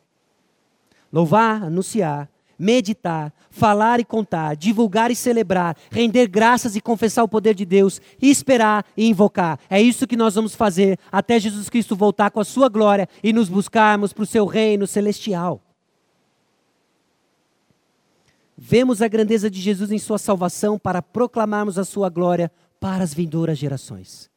[1.12, 7.54] Louvar, anunciar, meditar, falar e contar, divulgar e celebrar, render graças e confessar o poder
[7.54, 9.60] de Deus, esperar e invocar.
[9.70, 13.32] É isso que nós vamos fazer até Jesus Cristo voltar com a sua glória e
[13.32, 15.62] nos buscarmos para o seu reino celestial.
[18.58, 23.14] Vemos a grandeza de Jesus em sua salvação para proclamarmos a sua glória para as
[23.14, 24.32] vindouras gerações.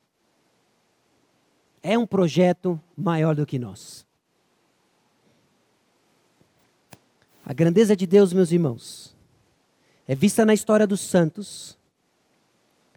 [1.82, 4.06] É um projeto maior do que nós.
[7.50, 9.12] A grandeza de Deus, meus irmãos,
[10.06, 11.76] é vista na história dos santos,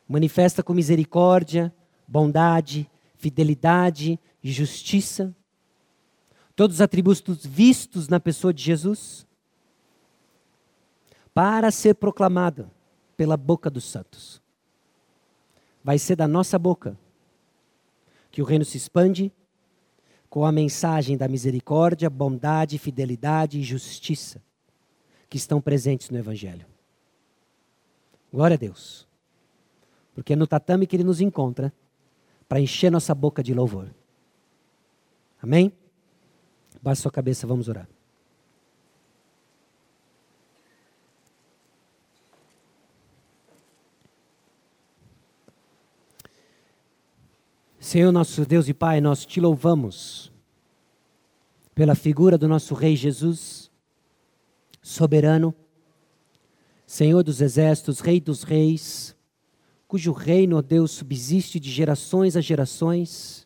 [0.08, 1.74] manifesta com misericórdia,
[2.08, 5.36] bondade, fidelidade e justiça.
[6.56, 9.26] Todos os atributos vistos na pessoa de Jesus,
[11.34, 12.70] para ser proclamado
[13.18, 14.40] pela boca dos santos.
[15.84, 16.96] Vai ser da nossa boca
[18.30, 19.32] que o reino se expande
[20.34, 24.42] com a mensagem da misericórdia, bondade, fidelidade e justiça
[25.30, 26.66] que estão presentes no Evangelho.
[28.34, 29.08] Glória a Deus.
[30.16, 31.72] Porque é no tatame que Ele nos encontra
[32.50, 33.94] para encher nossa boca de louvor.
[35.40, 35.72] Amém?
[36.82, 37.88] Baixe sua cabeça, vamos orar.
[47.84, 50.32] Senhor nosso Deus e Pai, nós te louvamos
[51.76, 53.70] pela figura do nosso Rei Jesus,
[54.82, 55.54] soberano,
[56.88, 59.14] Senhor dos exércitos, Rei dos reis,
[59.86, 63.46] cujo reino, ó Deus, subsiste de gerações a gerações,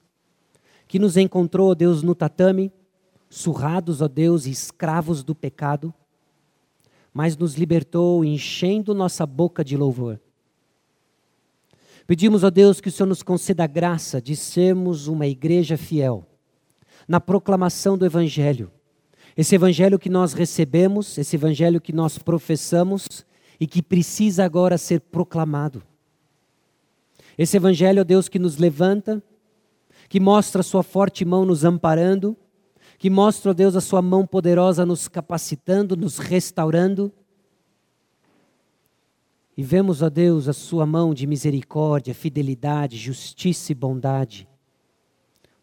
[0.88, 2.72] que nos encontrou, ó Deus, no tatame,
[3.28, 5.92] surrados, ó Deus, escravos do pecado,
[7.12, 10.22] mas nos libertou, enchendo nossa boca de louvor
[12.08, 16.26] Pedimos a Deus que o Senhor nos conceda a graça de sermos uma igreja fiel
[17.06, 18.72] na proclamação do Evangelho.
[19.36, 23.26] Esse Evangelho que nós recebemos, esse Evangelho que nós professamos
[23.60, 25.84] e que precisa agora ser proclamado.
[27.38, 29.22] Esse Evangelho, ó Deus, que nos levanta,
[30.08, 32.38] que mostra a Sua forte mão nos amparando,
[32.98, 37.12] que mostra, ó Deus, a Sua mão poderosa nos capacitando, nos restaurando
[39.58, 44.48] e vemos, ó Deus, a Sua mão de misericórdia, fidelidade, justiça e bondade.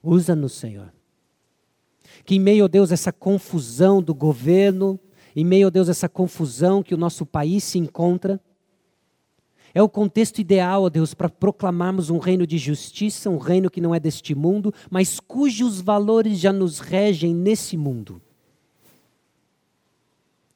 [0.02, 0.92] Usa-nos, Senhor.
[2.24, 4.98] Que em meio, ó Deus, essa confusão do governo,
[5.36, 8.40] em meio, ó Deus, essa confusão que o nosso país se encontra,
[9.72, 13.80] é o contexto ideal, ó Deus, para proclamarmos um reino de justiça, um reino que
[13.80, 18.20] não é deste mundo, mas cujos valores já nos regem nesse mundo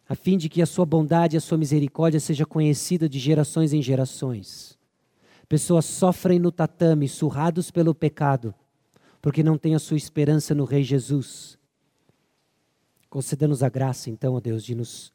[0.08, 3.74] a fim de que a sua bondade e a sua misericórdia seja conhecida de gerações
[3.74, 4.78] em gerações.
[5.46, 8.54] Pessoas sofrem no tatame, surrados pelo pecado,
[9.20, 11.58] porque não têm a sua esperança no Rei Jesus.
[13.10, 15.12] Conceda-nos a graça, então, ó Deus, de nos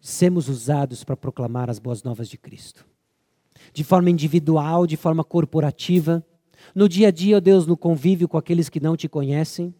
[0.00, 2.86] sermos usados para proclamar as boas novas de Cristo.
[3.72, 6.24] De forma individual, de forma corporativa,
[6.74, 9.74] no dia a dia, ó Deus, no convívio com aqueles que não te conhecem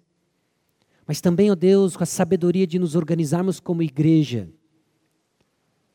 [1.07, 4.49] mas também, ó Deus, com a sabedoria de nos organizarmos como igreja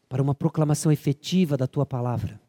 [0.08, 2.40] para uma proclamação efetiva da tua palavra,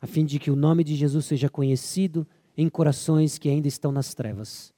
[0.00, 3.90] a fim de que o nome de Jesus seja conhecido em corações que ainda estão
[3.90, 4.72] nas trevas.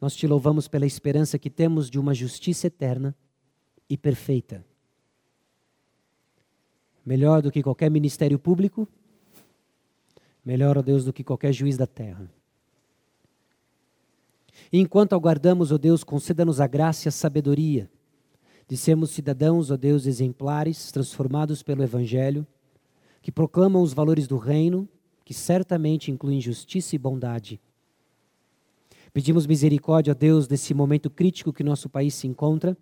[0.00, 3.14] Nós te louvamos pela esperança que temos de uma justiça eterna
[3.88, 4.64] e perfeita.
[7.04, 8.88] Melhor do que qualquer ministério público,
[10.44, 12.28] melhor, ó Deus, do que qualquer juiz da terra.
[14.70, 17.90] E enquanto aguardamos, ó Deus, conceda-nos a graça e a sabedoria
[18.72, 22.46] de sermos cidadãos, ó Deus, exemplares, transformados pelo Evangelho,
[23.20, 24.88] que proclamam os valores do reino,
[25.24, 27.60] que certamente incluem justiça e bondade.
[29.12, 32.74] Pedimos misericórdia, ó Deus, desse momento crítico que nosso país se encontra.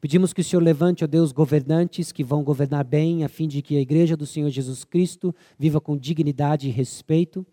[0.00, 3.60] Pedimos que o Senhor levante, ó Deus, governantes que vão governar bem, a fim de
[3.60, 7.46] que a igreja do Senhor Jesus Cristo viva com dignidade e respeito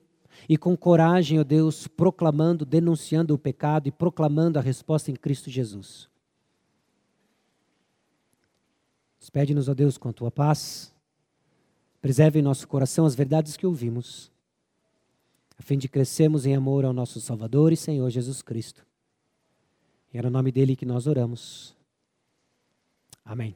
[0.47, 5.49] e com coragem, ó Deus, proclamando, denunciando o pecado e proclamando a resposta em Cristo
[5.49, 6.09] Jesus.
[9.19, 10.93] Despede-nos, ó Deus, com a tua paz.
[12.01, 14.31] Preserve em nosso coração as verdades que ouvimos,
[15.57, 18.85] a fim de crescermos em amor ao nosso Salvador e Senhor Jesus Cristo.
[20.13, 21.75] E é no nome dele que nós oramos.
[23.23, 23.55] Amém.